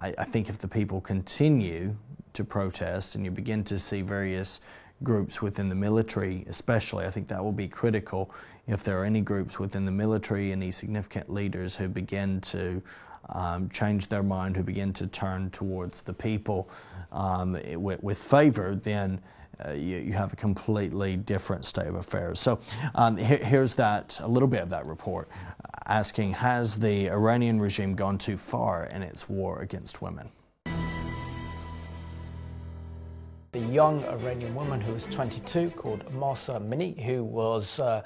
I, 0.00 0.14
I 0.18 0.24
think 0.24 0.48
if 0.48 0.58
the 0.58 0.68
people 0.68 1.00
continue 1.00 1.96
to 2.32 2.44
protest 2.44 3.14
and 3.14 3.24
you 3.24 3.30
begin 3.30 3.64
to 3.64 3.78
see 3.78 4.02
various 4.02 4.60
groups 5.02 5.42
within 5.42 5.68
the 5.68 5.74
military, 5.74 6.44
especially, 6.48 7.04
I 7.04 7.10
think 7.10 7.28
that 7.28 7.42
will 7.42 7.52
be 7.52 7.68
critical. 7.68 8.30
If 8.66 8.82
there 8.82 9.00
are 9.00 9.04
any 9.04 9.20
groups 9.20 9.58
within 9.58 9.84
the 9.84 9.92
military, 9.92 10.52
any 10.52 10.70
significant 10.70 11.32
leaders 11.32 11.76
who 11.76 11.88
begin 11.88 12.40
to 12.42 12.82
um, 13.28 13.68
change 13.68 14.08
their 14.08 14.22
mind, 14.22 14.56
who 14.56 14.62
begin 14.62 14.92
to 14.94 15.06
turn 15.06 15.50
towards 15.50 16.02
the 16.02 16.12
people 16.12 16.68
um, 17.12 17.58
with, 17.74 18.02
with, 18.02 18.18
favor, 18.18 18.74
then 18.74 19.20
uh, 19.64 19.72
you, 19.72 19.98
you, 19.98 20.12
have 20.12 20.32
a 20.32 20.36
completely 20.36 21.16
different 21.16 21.64
state 21.64 21.86
of 21.86 21.94
affairs. 21.94 22.38
So 22.40 22.58
um, 22.94 23.16
here, 23.16 23.38
here's 23.38 23.74
that 23.76 24.18
a 24.22 24.28
little 24.28 24.48
bit 24.48 24.62
of 24.62 24.68
that 24.70 24.86
report, 24.86 25.28
asking: 25.86 26.32
Has 26.34 26.78
the 26.78 27.10
Iranian 27.10 27.60
regime 27.60 27.94
gone 27.94 28.18
too 28.18 28.36
far 28.36 28.84
in 28.84 29.02
its 29.02 29.28
war 29.28 29.60
against 29.60 30.02
women? 30.02 30.30
The 33.52 33.60
young 33.60 34.04
Iranian 34.04 34.54
woman 34.54 34.80
who 34.80 34.92
was 34.92 35.06
22, 35.06 35.70
called 35.70 36.12
Mahsa 36.12 36.60
Amini, 36.60 37.00
who 37.02 37.24
was. 37.24 37.80
Uh, 37.80 38.02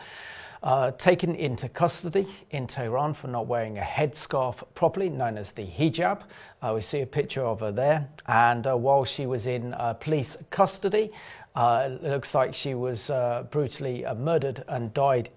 uh, 0.63 0.91
taken 0.93 1.35
into 1.35 1.69
custody 1.69 2.27
in 2.51 2.67
Tehran 2.67 3.15
for 3.15 3.29
not 3.29 3.47
wearing 3.47 3.79
a 3.79 3.83
headscarf 3.83 4.63
properly, 4.75 5.09
known 5.09 5.39
as 5.39 5.53
the 5.53 5.67
hijab. 5.67 6.23
Uh, 6.61 6.73
we 6.75 6.81
see 6.81 7.01
a 7.01 7.07
picture 7.07 7.43
of 7.43 7.61
her 7.61 7.73
there. 7.73 8.09
And 8.27 8.67
uh, 8.67 8.77
while 8.77 9.05
she 9.05 9.27
was 9.27 9.47
in 9.47 9.73
uh, 9.75 9.95
police 9.95 10.37
custody, 10.51 11.11
uh, 11.13 11.40
it 11.57 12.03
looks 12.03 12.35
like 12.35 12.55
she 12.55 12.75
was 12.75 13.11
uh, 13.11 13.45
brutally 13.51 14.05
murdered 14.17 14.65
and 14.69 14.93
died 14.95 15.31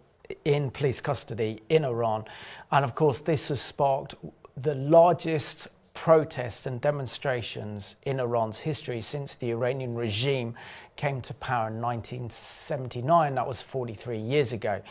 in 0.46 0.72
police 0.72 1.02
custody 1.02 1.62
in 1.70 1.86
Iran. 1.86 2.26
And 2.72 2.84
of 2.84 2.96
course, 2.96 3.20
this 3.20 3.50
has 3.50 3.62
sparked 3.62 4.16
the 4.58 4.76
largest 4.76 5.68
protests 5.94 6.66
and 6.66 6.82
demonstrations 6.82 7.96
in 8.04 8.20
Iran's 8.20 8.60
history 8.60 9.00
since 9.00 9.36
the 9.36 9.52
Iranian 9.52 9.96
regime 9.96 10.56
came 10.96 11.22
to 11.22 11.34
power 11.36 11.68
in 11.68 11.80
1979. 11.80 13.36
That 13.36 13.48
was 13.48 13.62
43 13.62 14.18
years 14.18 14.54
ago. 14.54 14.82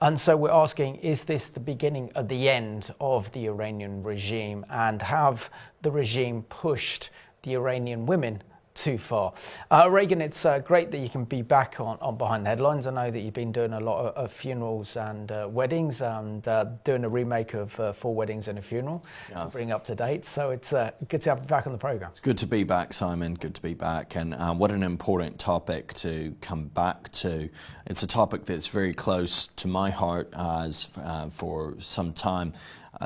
And 0.00 0.18
so 0.18 0.36
we're 0.36 0.50
asking 0.50 0.96
is 0.96 1.24
this 1.24 1.48
the 1.48 1.60
beginning 1.60 2.10
of 2.14 2.28
the 2.28 2.48
end 2.48 2.94
of 3.00 3.30
the 3.32 3.46
Iranian 3.46 4.02
regime? 4.02 4.64
And 4.70 5.02
have 5.02 5.50
the 5.82 5.90
regime 5.90 6.44
pushed 6.44 7.10
the 7.42 7.54
Iranian 7.54 8.06
women 8.06 8.42
too 8.74 8.98
far. 8.98 9.32
Uh, 9.70 9.88
Reagan, 9.90 10.20
it's 10.20 10.44
uh, 10.44 10.58
great 10.58 10.90
that 10.90 10.98
you 10.98 11.08
can 11.08 11.24
be 11.24 11.42
back 11.42 11.80
on, 11.80 11.98
on 12.00 12.16
Behind 12.16 12.44
the 12.44 12.50
Headlines. 12.50 12.86
I 12.86 12.90
know 12.90 13.10
that 13.10 13.20
you've 13.20 13.34
been 13.34 13.52
doing 13.52 13.72
a 13.72 13.80
lot 13.80 14.06
of, 14.06 14.14
of 14.24 14.32
funerals 14.32 14.96
and 14.96 15.30
uh, 15.30 15.48
weddings 15.50 16.00
and 16.00 16.46
uh, 16.48 16.66
doing 16.84 17.04
a 17.04 17.08
remake 17.08 17.54
of 17.54 17.78
uh, 17.80 17.92
Four 17.92 18.14
Weddings 18.14 18.48
and 18.48 18.58
a 18.58 18.62
Funeral 18.62 19.04
yeah. 19.30 19.44
to 19.44 19.50
bring 19.50 19.72
up 19.72 19.84
to 19.84 19.94
date. 19.94 20.24
So 20.24 20.50
it's 20.50 20.72
uh, 20.72 20.90
good 21.08 21.22
to 21.22 21.30
have 21.30 21.40
you 21.40 21.46
back 21.46 21.66
on 21.66 21.72
the 21.72 21.78
programme. 21.78 22.10
It's 22.10 22.20
good 22.20 22.38
to 22.38 22.46
be 22.46 22.64
back, 22.64 22.92
Simon. 22.92 23.34
Good 23.34 23.54
to 23.54 23.62
be 23.62 23.74
back. 23.74 24.16
And 24.16 24.34
what 24.58 24.70
an 24.70 24.82
important 24.82 25.38
topic 25.38 25.94
to 25.94 26.34
come 26.40 26.68
back 26.68 27.10
to. 27.12 27.48
It's 27.86 28.02
a 28.02 28.06
topic 28.06 28.44
that's 28.44 28.68
very 28.68 28.94
close 28.94 29.48
to 29.48 29.68
my 29.68 29.90
heart 29.90 30.32
as 30.36 30.88
for 31.30 31.74
some 31.78 32.12
time. 32.12 32.52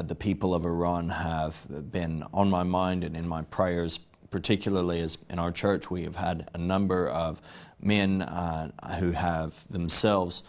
the 0.03 0.15
people 0.15 0.55
of 0.55 0.65
Iran 0.65 1.09
have 1.09 1.67
been 1.91 2.25
on 2.35 2.51
my 2.51 2.63
mind 2.63 3.05
and 3.05 3.17
in 3.17 3.27
my 3.27 3.43
prayers 3.43 4.01
particularly 4.37 5.01
as 5.01 5.17
in 5.31 5.39
our 5.39 5.51
church, 5.51 5.91
we 5.91 6.03
have 6.03 6.17
had 6.17 6.47
a 6.53 6.59
number 6.59 7.09
of 7.09 7.41
men 7.81 8.21
uh, 8.21 8.71
who 9.01 9.13
have 9.13 9.67
themselves 9.69 10.43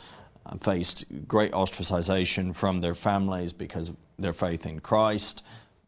uh, 0.46 0.58
faced 0.58 1.06
great 1.26 1.54
ostracization 1.54 2.54
from 2.54 2.82
their 2.82 2.94
families 2.94 3.54
because 3.54 3.88
of 3.88 3.96
their 4.20 4.34
faith 4.34 4.66
in 4.66 4.82
Christ 4.82 5.42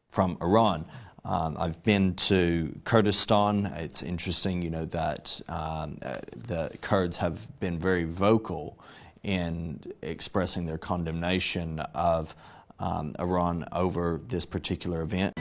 from 0.08 0.38
Iran. 0.42 0.86
Um, 1.26 1.58
I've 1.60 1.84
been 1.84 2.16
to 2.30 2.74
Kurdistan. 2.86 3.66
It's 3.76 4.02
interesting, 4.02 4.62
you 4.62 4.70
know, 4.70 4.86
that 4.86 5.42
um, 5.50 5.98
uh, 6.02 6.20
the 6.48 6.72
Kurds 6.80 7.18
have 7.18 7.50
been 7.60 7.78
very 7.78 8.06
vocal 8.06 8.80
in 9.24 9.84
expressing 10.02 10.66
their 10.66 10.78
condemnation 10.78 11.82
of 11.94 12.34
um, 12.80 13.14
Iran 13.20 13.66
over 13.74 14.22
this 14.26 14.46
particular 14.46 15.02
event. 15.02 15.34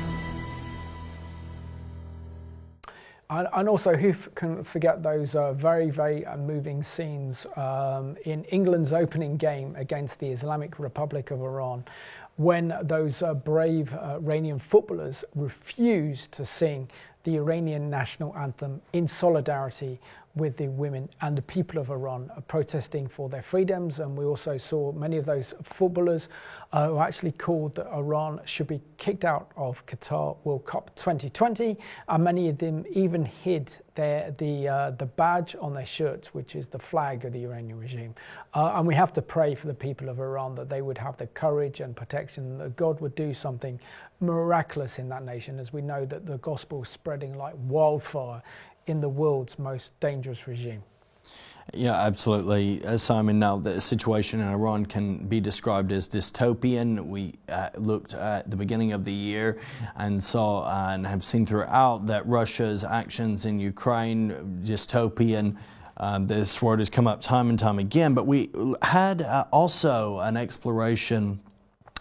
And, 3.30 3.46
and, 3.52 3.68
also, 3.68 3.94
who 3.94 4.10
f- 4.10 4.28
can 4.34 4.64
forget 4.64 5.02
those 5.02 5.34
uh, 5.34 5.52
very, 5.52 5.90
very 5.90 6.24
uh, 6.24 6.38
moving 6.38 6.82
scenes 6.82 7.46
um, 7.56 8.16
in 8.24 8.44
England's 8.44 8.94
opening 8.94 9.36
game 9.36 9.76
against 9.76 10.18
the 10.18 10.28
Islamic 10.28 10.78
Republic 10.78 11.30
of 11.30 11.42
Iran 11.42 11.84
when 12.36 12.74
those 12.82 13.20
uh, 13.20 13.34
brave 13.34 13.92
uh, 13.92 14.14
Iranian 14.14 14.58
footballers 14.58 15.24
refused 15.34 16.32
to 16.32 16.46
sing 16.46 16.88
the 17.24 17.36
Iranian 17.36 17.90
national 17.90 18.34
anthem 18.34 18.80
in 18.94 19.06
solidarity 19.06 20.00
with 20.38 20.56
the 20.56 20.68
women 20.68 21.08
and 21.20 21.36
the 21.36 21.42
people 21.42 21.78
of 21.78 21.90
Iran 21.90 22.30
protesting 22.48 23.06
for 23.06 23.28
their 23.28 23.42
freedoms. 23.42 24.00
And 24.00 24.16
we 24.16 24.24
also 24.24 24.56
saw 24.56 24.92
many 24.92 25.16
of 25.16 25.26
those 25.26 25.54
footballers 25.62 26.28
uh, 26.72 26.88
who 26.88 26.98
actually 26.98 27.32
called 27.32 27.74
that 27.74 27.86
Iran 27.88 28.40
should 28.44 28.66
be 28.66 28.80
kicked 28.96 29.24
out 29.24 29.50
of 29.56 29.84
Qatar 29.86 30.36
World 30.44 30.64
Cup 30.64 30.94
2020. 30.96 31.76
And 32.08 32.24
many 32.24 32.48
of 32.48 32.58
them 32.58 32.84
even 32.90 33.24
hid 33.24 33.72
their, 33.94 34.32
the, 34.38 34.68
uh, 34.68 34.90
the 34.92 35.06
badge 35.06 35.56
on 35.60 35.74
their 35.74 35.84
shirts, 35.84 36.32
which 36.32 36.54
is 36.54 36.68
the 36.68 36.78
flag 36.78 37.24
of 37.24 37.32
the 37.32 37.44
Iranian 37.44 37.78
regime. 37.78 38.14
Uh, 38.54 38.72
and 38.76 38.86
we 38.86 38.94
have 38.94 39.12
to 39.14 39.22
pray 39.22 39.54
for 39.54 39.66
the 39.66 39.74
people 39.74 40.08
of 40.08 40.20
Iran 40.20 40.54
that 40.54 40.68
they 40.68 40.82
would 40.82 40.98
have 40.98 41.16
the 41.16 41.26
courage 41.26 41.80
and 41.80 41.96
protection, 41.96 42.58
that 42.58 42.76
God 42.76 43.00
would 43.00 43.14
do 43.16 43.34
something 43.34 43.80
miraculous 44.20 44.98
in 44.98 45.08
that 45.08 45.24
nation, 45.24 45.58
as 45.58 45.72
we 45.72 45.82
know 45.82 46.04
that 46.04 46.26
the 46.26 46.38
gospel 46.38 46.82
is 46.82 46.88
spreading 46.88 47.36
like 47.36 47.54
wildfire 47.66 48.42
in 48.88 49.00
the 49.00 49.08
world's 49.08 49.58
most 49.58 49.98
dangerous 50.00 50.46
regime. 50.46 50.82
Yeah, 51.74 52.00
absolutely, 52.00 52.82
uh, 52.82 52.96
Simon. 52.96 53.38
Now, 53.38 53.58
the 53.58 53.78
situation 53.80 54.40
in 54.40 54.48
Iran 54.48 54.86
can 54.86 55.26
be 55.28 55.38
described 55.38 55.92
as 55.92 56.08
dystopian. 56.08 57.06
We 57.06 57.34
uh, 57.50 57.68
looked 57.76 58.14
at 58.14 58.50
the 58.50 58.56
beginning 58.56 58.92
of 58.92 59.04
the 59.04 59.12
year 59.12 59.58
and 59.94 60.22
saw 60.22 60.62
uh, 60.62 60.92
and 60.94 61.06
have 61.06 61.22
seen 61.22 61.44
throughout 61.44 62.06
that 62.06 62.26
Russia's 62.26 62.84
actions 62.84 63.44
in 63.44 63.60
Ukraine 63.60 64.62
dystopian. 64.64 65.58
Um, 65.98 66.26
this 66.26 66.62
word 66.62 66.78
has 66.78 66.88
come 66.88 67.06
up 67.06 67.20
time 67.20 67.50
and 67.50 67.58
time 67.58 67.78
again, 67.78 68.14
but 68.14 68.26
we 68.26 68.50
had 68.80 69.20
uh, 69.20 69.44
also 69.52 70.20
an 70.20 70.38
exploration 70.38 71.40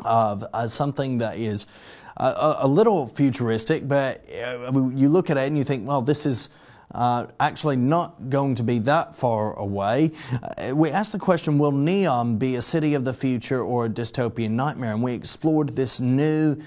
of 0.06 0.46
uh, 0.54 0.68
something 0.68 1.18
that 1.18 1.38
is 1.38 1.68
uh, 2.16 2.56
a, 2.62 2.66
a, 2.66 2.68
little 2.68 3.06
futuristic, 3.06 3.88
but 3.88 4.24
you 4.30 5.10
look 5.10 5.30
at 5.30 5.38
it 5.38 5.48
and 5.48 5.58
you 5.58 5.64
think, 5.64 5.88
well, 5.88 6.02
this 6.02 6.26
is 6.26 6.50
uh, 6.94 7.28
actually 7.40 7.76
not 7.76 8.30
going 8.30 8.56
to 8.56 8.64
be 8.64 8.80
that 8.80 9.16
far 9.16 9.54
away. 9.54 10.12
Uh, 10.58 10.76
we 10.76 10.90
asked 10.90 11.12
the 11.12 11.20
question 11.20 11.58
Will 11.58 11.72
Neom 11.72 12.40
be 12.40 12.56
a 12.56 12.62
city 12.62 12.94
of 12.94 13.04
the 13.04 13.14
future 13.14 13.62
or 13.62 13.86
a 13.86 13.90
dystopian 13.90 14.52
nightmare? 14.52 14.94
And 14.94 15.04
we 15.04 15.14
explored 15.14 15.70
this 15.70 16.00
new 16.00 16.62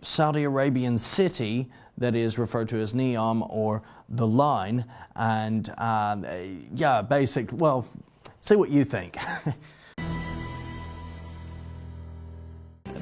Saudi 0.00 0.44
Arabian 0.44 0.98
city 0.98 1.70
that 1.96 2.14
is 2.14 2.38
referred 2.38 2.68
to 2.68 2.78
as 2.78 2.92
Neom 2.92 3.46
or 3.48 3.82
the 4.08 4.26
Line. 4.26 4.84
And 5.14 5.72
uh, 5.78 6.16
yeah, 6.74 7.02
basic, 7.02 7.52
well, 7.52 7.86
see 8.40 8.56
what 8.56 8.70
you 8.70 8.84
think. 8.84 9.16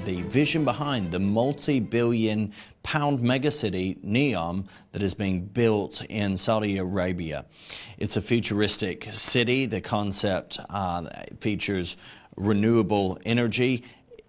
the 0.05 0.23
vision 0.23 0.65
behind 0.65 1.13
the 1.13 1.21
multi 1.21 1.79
billion 1.79 2.53
pound 2.83 3.21
megacity 3.21 3.99
Neom 4.05 4.67
that 4.93 5.03
is 5.03 5.15
being 5.15 5.45
built 5.45 6.05
in 6.07 6.37
Saudi 6.37 6.79
Arabia. 6.79 7.47
It's 7.99 8.17
a 8.17 8.23
futuristic 8.23 9.09
city. 9.13 9.67
The 9.67 9.81
concept 9.81 10.59
uh, 10.71 11.09
features 11.41 11.97
renewable 12.37 13.19
energy 13.25 13.85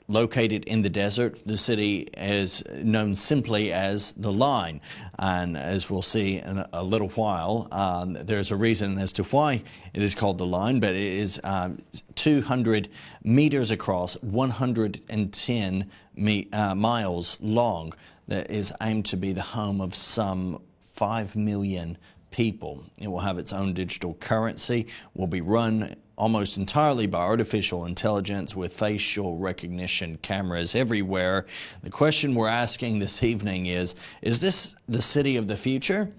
located 0.08 0.64
in 0.66 0.82
the 0.82 0.90
desert. 0.90 1.40
The 1.46 1.58
city 1.58 2.08
is 2.18 2.64
known 2.76 3.16
simply 3.16 3.72
as 3.72 4.12
the 4.14 4.32
Line. 4.32 4.82
And 5.20 5.58
as 5.58 5.90
we'll 5.90 6.02
see 6.02 6.38
in 6.38 6.64
a 6.74 6.84
little 6.84 7.10
while, 7.10 7.68
um, 7.72 8.14
there's 8.14 8.52
a 8.52 8.56
reason 8.56 8.98
as 8.98 9.14
to 9.14 9.24
why 9.24 9.64
it 9.94 10.02
is 10.02 10.16
called 10.16 10.38
the 10.38 10.46
Line, 10.46 10.80
but 10.80 10.96
it 10.96 11.02
is 11.02 11.40
um, 11.44 11.82
200 12.16 12.90
meters 13.24 13.72
across, 13.72 14.16
110 14.22 15.92
me- 16.16 16.48
uh, 16.52 16.76
miles 16.76 17.38
long, 17.42 17.94
that 18.28 18.50
is 18.50 18.74
aimed 18.82 19.06
to 19.06 19.18
be 19.18 19.34
the 19.34 19.42
home 19.42 19.82
of 19.82 19.96
some 19.96 20.62
5 20.84 21.36
million 21.36 21.98
people. 22.34 22.84
It 22.98 23.08
will 23.08 23.20
have 23.20 23.38
its 23.38 23.54
own 23.54 23.74
digital 23.74 24.16
currency, 24.16 24.88
will 25.14 25.28
be 25.28 25.40
run 25.40 25.96
almost 26.18 26.58
entirely 26.58 27.08
by 27.08 27.20
artificial 27.20 27.86
intelligence 27.86 28.56
with 28.56 28.74
facial 28.74 29.38
recognition 29.38 30.18
cameras 30.18 30.76
everywhere. 30.76 31.46
The 31.82 31.90
question 31.90 32.36
we're 32.36 32.50
asking 32.50 33.00
this 33.00 33.24
evening 33.24 33.68
is 33.68 33.96
Is 34.22 34.42
this 34.42 34.76
the 34.90 35.02
city 35.02 35.38
of 35.38 35.48
the 35.48 35.56
future, 35.56 36.12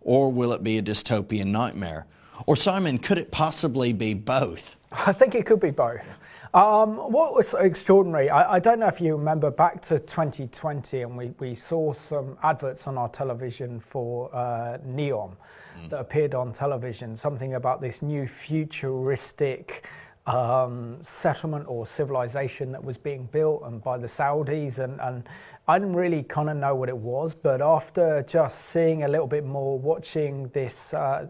or 0.00 0.30
will 0.30 0.52
it 0.52 0.62
be 0.62 0.78
a 0.78 0.82
dystopian 0.82 1.46
nightmare? 1.46 2.06
Or, 2.46 2.56
Simon, 2.56 2.98
could 2.98 3.18
it 3.18 3.30
possibly 3.30 3.92
be 3.92 4.14
both? 4.14 4.76
I 5.06 5.12
think 5.12 5.34
it 5.34 5.46
could 5.46 5.60
be 5.60 5.70
both. 5.70 6.18
Um, 6.54 6.96
what 6.96 7.34
was 7.34 7.54
extraordinary, 7.54 8.28
I, 8.28 8.56
I, 8.56 8.58
don't 8.58 8.78
know 8.78 8.86
if 8.86 9.00
you 9.00 9.16
remember 9.16 9.50
back 9.50 9.80
to 9.82 9.98
2020, 9.98 11.00
and 11.00 11.16
we, 11.16 11.32
we 11.38 11.54
saw 11.54 11.94
some 11.94 12.36
adverts 12.42 12.86
on 12.86 12.98
our 12.98 13.08
television 13.08 13.80
for 13.80 14.28
uh, 14.34 14.76
Neom 14.86 15.34
mm. 15.80 15.88
that 15.88 15.98
appeared 15.98 16.34
on 16.34 16.52
television, 16.52 17.16
something 17.16 17.54
about 17.54 17.80
this 17.80 18.02
new 18.02 18.26
futuristic 18.26 19.86
um, 20.26 20.98
settlement 21.00 21.64
or 21.68 21.86
civilization 21.86 22.70
that 22.72 22.84
was 22.84 22.98
being 22.98 23.24
built 23.32 23.62
and 23.64 23.82
by 23.82 23.96
the 23.96 24.06
Saudis, 24.06 24.78
and, 24.78 25.00
and 25.00 25.26
I 25.66 25.78
didn't 25.78 25.94
really 25.94 26.22
kind 26.22 26.50
of 26.50 26.58
know 26.58 26.74
what 26.74 26.90
it 26.90 26.96
was. 26.96 27.34
But 27.34 27.62
after 27.62 28.22
just 28.24 28.66
seeing 28.66 29.04
a 29.04 29.08
little 29.08 29.26
bit 29.26 29.46
more, 29.46 29.78
watching 29.78 30.48
this 30.48 30.92
uh, 30.92 31.28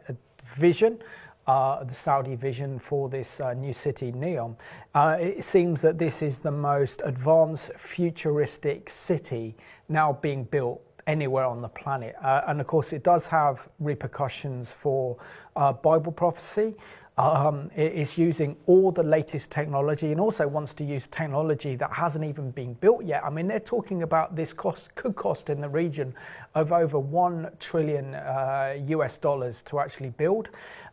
vision. 0.54 0.98
Uh, 1.44 1.82
the 1.82 1.94
Saudi 1.94 2.36
vision 2.36 2.78
for 2.78 3.08
this 3.08 3.40
uh, 3.40 3.52
new 3.52 3.72
city, 3.72 4.12
Neom. 4.12 4.54
Uh, 4.94 5.16
it 5.20 5.42
seems 5.42 5.82
that 5.82 5.98
this 5.98 6.22
is 6.22 6.38
the 6.38 6.52
most 6.52 7.02
advanced, 7.04 7.72
futuristic 7.76 8.88
city 8.88 9.56
now 9.88 10.12
being 10.12 10.44
built 10.44 10.80
anywhere 11.06 11.44
on 11.44 11.60
the 11.60 11.68
planet. 11.68 12.14
Uh, 12.22 12.42
and 12.46 12.60
of 12.60 12.66
course, 12.66 12.92
it 12.92 13.02
does 13.02 13.26
have 13.26 13.68
repercussions 13.80 14.72
for 14.72 15.16
uh, 15.56 15.72
Bible 15.72 16.12
prophecy. 16.12 16.74
Um, 17.18 17.70
is 17.76 18.16
using 18.16 18.56
all 18.64 18.90
the 18.90 19.02
latest 19.02 19.50
technology 19.50 20.12
and 20.12 20.20
also 20.20 20.48
wants 20.48 20.72
to 20.74 20.84
use 20.84 21.06
technology 21.06 21.76
that 21.76 21.92
hasn't 21.92 22.24
even 22.24 22.50
been 22.52 22.72
built 22.72 23.04
yet. 23.04 23.22
I 23.22 23.28
mean, 23.28 23.48
they're 23.48 23.60
talking 23.60 24.02
about 24.02 24.34
this 24.34 24.54
cost 24.54 24.94
could 24.94 25.14
cost 25.14 25.50
in 25.50 25.60
the 25.60 25.68
region 25.68 26.14
of 26.54 26.72
over 26.72 26.98
one 26.98 27.50
trillion 27.60 28.14
uh, 28.14 28.78
US 28.88 29.18
dollars 29.18 29.60
to 29.66 29.78
actually 29.78 30.08
build. 30.08 30.48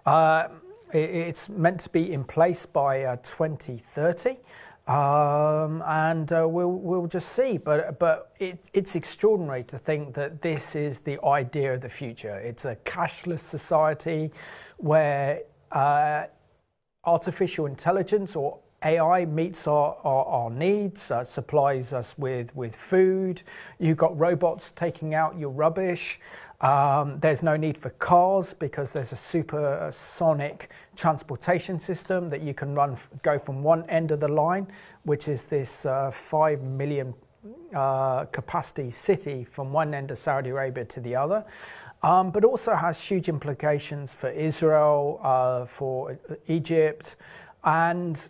Uh, 0.06 0.50
it's 0.92 1.48
meant 1.48 1.80
to 1.82 1.90
be 1.90 2.12
in 2.12 2.26
place 2.26 2.66
by 2.66 3.04
uh, 3.04 3.16
2030. 3.18 4.40
Um, 4.90 5.84
and 5.86 6.34
uh, 6.34 6.48
we'll, 6.50 6.72
we'll 6.72 7.06
just 7.06 7.30
see. 7.30 7.60
But, 7.60 8.00
but 8.00 8.34
it, 8.40 8.70
it's 8.74 8.96
extraordinary 8.96 9.64
to 9.66 9.78
think 9.78 10.16
that 10.16 10.42
this 10.42 10.76
is 10.76 11.00
the 11.00 11.24
idea 11.24 11.76
of 11.76 11.82
the 11.82 11.90
future. 11.90 12.40
It's 12.40 12.66
a 12.66 12.76
cashless 12.78 13.40
society 13.40 14.32
where 14.78 15.42
uh, 15.72 16.26
artificial 17.04 17.66
intelligence 17.66 18.36
or 18.36 18.60
AI 18.84 19.26
meets 19.26 19.68
our, 19.68 19.98
our, 20.04 20.26
our 20.26 20.50
needs, 20.50 21.12
uh, 21.12 21.24
supplies 21.24 21.92
us 21.92 22.18
with, 22.18 22.56
with 22.56 22.76
food. 22.76 23.42
You've 23.78 23.98
got 23.98 24.18
robots 24.18 24.72
taking 24.72 25.14
out 25.14 25.38
your 25.38 25.50
rubbish. 25.50 26.20
Um, 26.62 27.20
there's 27.20 27.44
no 27.44 27.56
need 27.56 27.78
for 27.78 27.90
cars 27.92 28.54
because 28.54 28.92
there's 28.92 29.12
a 29.12 29.18
supersonic 29.18 30.70
transportation 30.96 31.80
system 31.80 32.30
that 32.30 32.42
you 32.42 32.54
can 32.54 32.76
run, 32.76 32.98
go 33.22 33.40
from 33.40 33.64
one 33.64 33.90
end 33.90 34.12
of 34.12 34.20
the 34.20 34.28
line, 34.28 34.68
which 35.04 35.28
is 35.28 35.46
this 35.46 35.86
uh, 35.86 36.12
5 36.12 36.62
million 36.62 37.14
uh, 37.74 38.26
capacity 38.26 38.92
city 38.92 39.46
from 39.46 39.72
one 39.72 39.94
end 39.94 40.12
of 40.12 40.18
Saudi 40.18 40.50
Arabia 40.50 40.84
to 40.86 41.00
the 41.00 41.16
other. 41.16 41.46
Um, 42.02 42.32
but 42.32 42.46
also 42.46 42.76
has 42.76 43.02
huge 43.02 43.28
implications 43.28 44.14
for 44.14 44.30
Israel, 44.30 45.20
uh, 45.22 45.66
for 45.66 46.18
Egypt, 46.48 47.18
and 47.66 48.30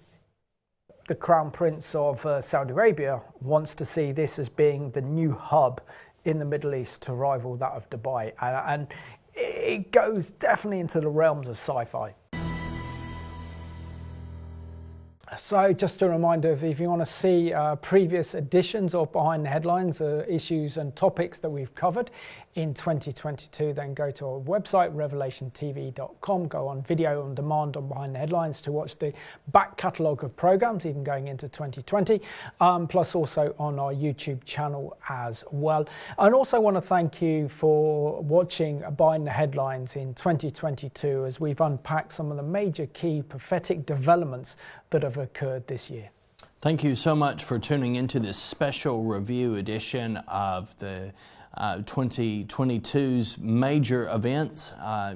the 1.07 1.15
Crown 1.15 1.51
Prince 1.51 1.93
of 1.93 2.25
uh, 2.25 2.41
Saudi 2.41 2.71
Arabia 2.71 3.21
wants 3.41 3.75
to 3.75 3.85
see 3.85 4.11
this 4.11 4.39
as 4.39 4.49
being 4.49 4.91
the 4.91 5.01
new 5.01 5.33
hub 5.33 5.81
in 6.25 6.39
the 6.39 6.45
Middle 6.45 6.75
East 6.75 7.01
to 7.03 7.13
rival 7.13 7.55
that 7.57 7.71
of 7.71 7.89
Dubai. 7.89 8.33
And, 8.41 8.55
and 8.67 8.87
it 9.33 9.91
goes 9.91 10.31
definitely 10.31 10.79
into 10.79 10.99
the 10.99 11.07
realms 11.07 11.47
of 11.47 11.55
sci 11.55 11.85
fi. 11.85 12.15
So, 15.37 15.73
just 15.73 16.01
a 16.01 16.09
reminder 16.09 16.51
if 16.51 16.79
you 16.79 16.89
want 16.89 17.01
to 17.01 17.05
see 17.05 17.53
uh, 17.53 17.75
previous 17.75 18.33
editions 18.33 18.95
of 18.95 19.11
Behind 19.11 19.45
the 19.45 19.49
Headlines, 19.49 20.01
uh, 20.01 20.25
issues 20.27 20.77
and 20.77 20.95
topics 20.95 21.37
that 21.39 21.49
we've 21.49 21.73
covered 21.75 22.09
in 22.55 22.73
2022, 22.73 23.73
then 23.73 23.93
go 23.93 24.11
to 24.11 24.25
our 24.25 24.39
website, 24.39 24.93
revelationtv.com, 24.93 26.47
go 26.47 26.67
on 26.67 26.81
video 26.83 27.23
on 27.23 27.35
demand 27.35 27.77
on 27.77 27.87
Behind 27.87 28.15
the 28.15 28.19
Headlines 28.19 28.59
to 28.61 28.71
watch 28.71 28.97
the 28.97 29.13
back 29.49 29.77
catalogue 29.77 30.23
of 30.23 30.35
programs, 30.35 30.85
even 30.85 31.03
going 31.03 31.27
into 31.27 31.47
2020, 31.47 32.21
um, 32.59 32.87
plus 32.87 33.15
also 33.15 33.55
on 33.59 33.79
our 33.79 33.93
YouTube 33.93 34.43
channel 34.45 34.97
as 35.09 35.43
well. 35.51 35.87
And 36.17 36.33
also 36.33 36.59
want 36.59 36.75
to 36.75 36.81
thank 36.81 37.21
you 37.21 37.49
for 37.49 38.21
watching 38.21 38.83
Behind 38.97 39.25
the 39.25 39.31
Headlines 39.31 39.95
in 39.95 40.13
2022 40.13 41.25
as 41.25 41.39
we've 41.39 41.61
unpacked 41.61 42.11
some 42.11 42.31
of 42.31 42.37
the 42.37 42.43
major 42.43 42.87
key 42.87 43.21
prophetic 43.21 43.85
developments 43.85 44.57
that 44.89 45.03
have 45.03 45.17
occurred 45.17 45.67
this 45.67 45.89
year. 45.89 46.09
Thank 46.61 46.83
you 46.83 46.95
so 46.95 47.15
much 47.15 47.45
for 47.45 47.57
tuning 47.57 47.95
into 47.95 48.19
this 48.19 48.37
special 48.37 49.03
review 49.03 49.55
edition 49.55 50.17
of 50.27 50.77
the 50.79 51.13
uh, 51.59 51.79
2022's 51.79 53.37
major 53.37 54.07
events 54.09 54.71
uh, 54.73 55.15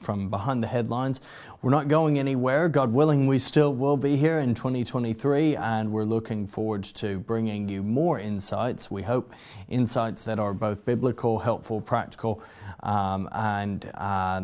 from 0.00 0.28
behind 0.28 0.62
the 0.62 0.66
headlines. 0.66 1.20
We're 1.62 1.70
not 1.70 1.88
going 1.88 2.18
anywhere. 2.18 2.68
God 2.68 2.92
willing, 2.92 3.26
we 3.26 3.38
still 3.38 3.72
will 3.72 3.96
be 3.96 4.16
here 4.16 4.38
in 4.38 4.54
2023, 4.54 5.56
and 5.56 5.92
we're 5.92 6.04
looking 6.04 6.46
forward 6.46 6.84
to 6.84 7.20
bringing 7.20 7.68
you 7.68 7.82
more 7.82 8.18
insights. 8.18 8.90
We 8.90 9.02
hope 9.02 9.32
insights 9.68 10.24
that 10.24 10.38
are 10.38 10.52
both 10.52 10.84
biblical, 10.84 11.38
helpful, 11.38 11.80
practical, 11.80 12.42
um, 12.82 13.28
and 13.32 13.90
uh, 13.94 14.42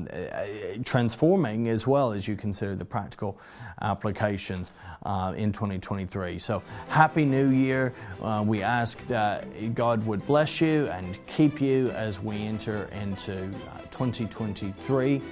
transforming 0.84 1.68
as 1.68 1.86
well 1.86 2.12
as 2.12 2.26
you 2.26 2.36
consider 2.36 2.74
the 2.74 2.84
practical 2.84 3.38
applications 3.82 4.72
uh, 5.04 5.34
in 5.36 5.52
2023. 5.52 6.38
So, 6.38 6.62
Happy 6.88 7.24
New 7.24 7.50
Year. 7.50 7.92
Uh, 8.20 8.44
we 8.46 8.62
ask 8.62 9.06
that 9.08 9.74
God 9.74 10.06
would 10.06 10.26
bless 10.26 10.60
you 10.60 10.86
and 10.88 11.24
keep 11.34 11.62
you 11.62 11.90
as 11.92 12.20
we 12.20 12.42
enter 12.42 12.90
into 12.92 13.32
uh, 13.44 13.78
2023 13.90 15.22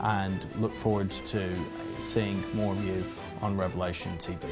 and 0.00 0.46
look 0.60 0.74
forward 0.74 1.10
to 1.10 1.50
seeing 1.96 2.42
more 2.54 2.74
of 2.74 2.84
you 2.84 3.02
on 3.40 3.56
Revelation 3.56 4.12
TV. 4.18 4.50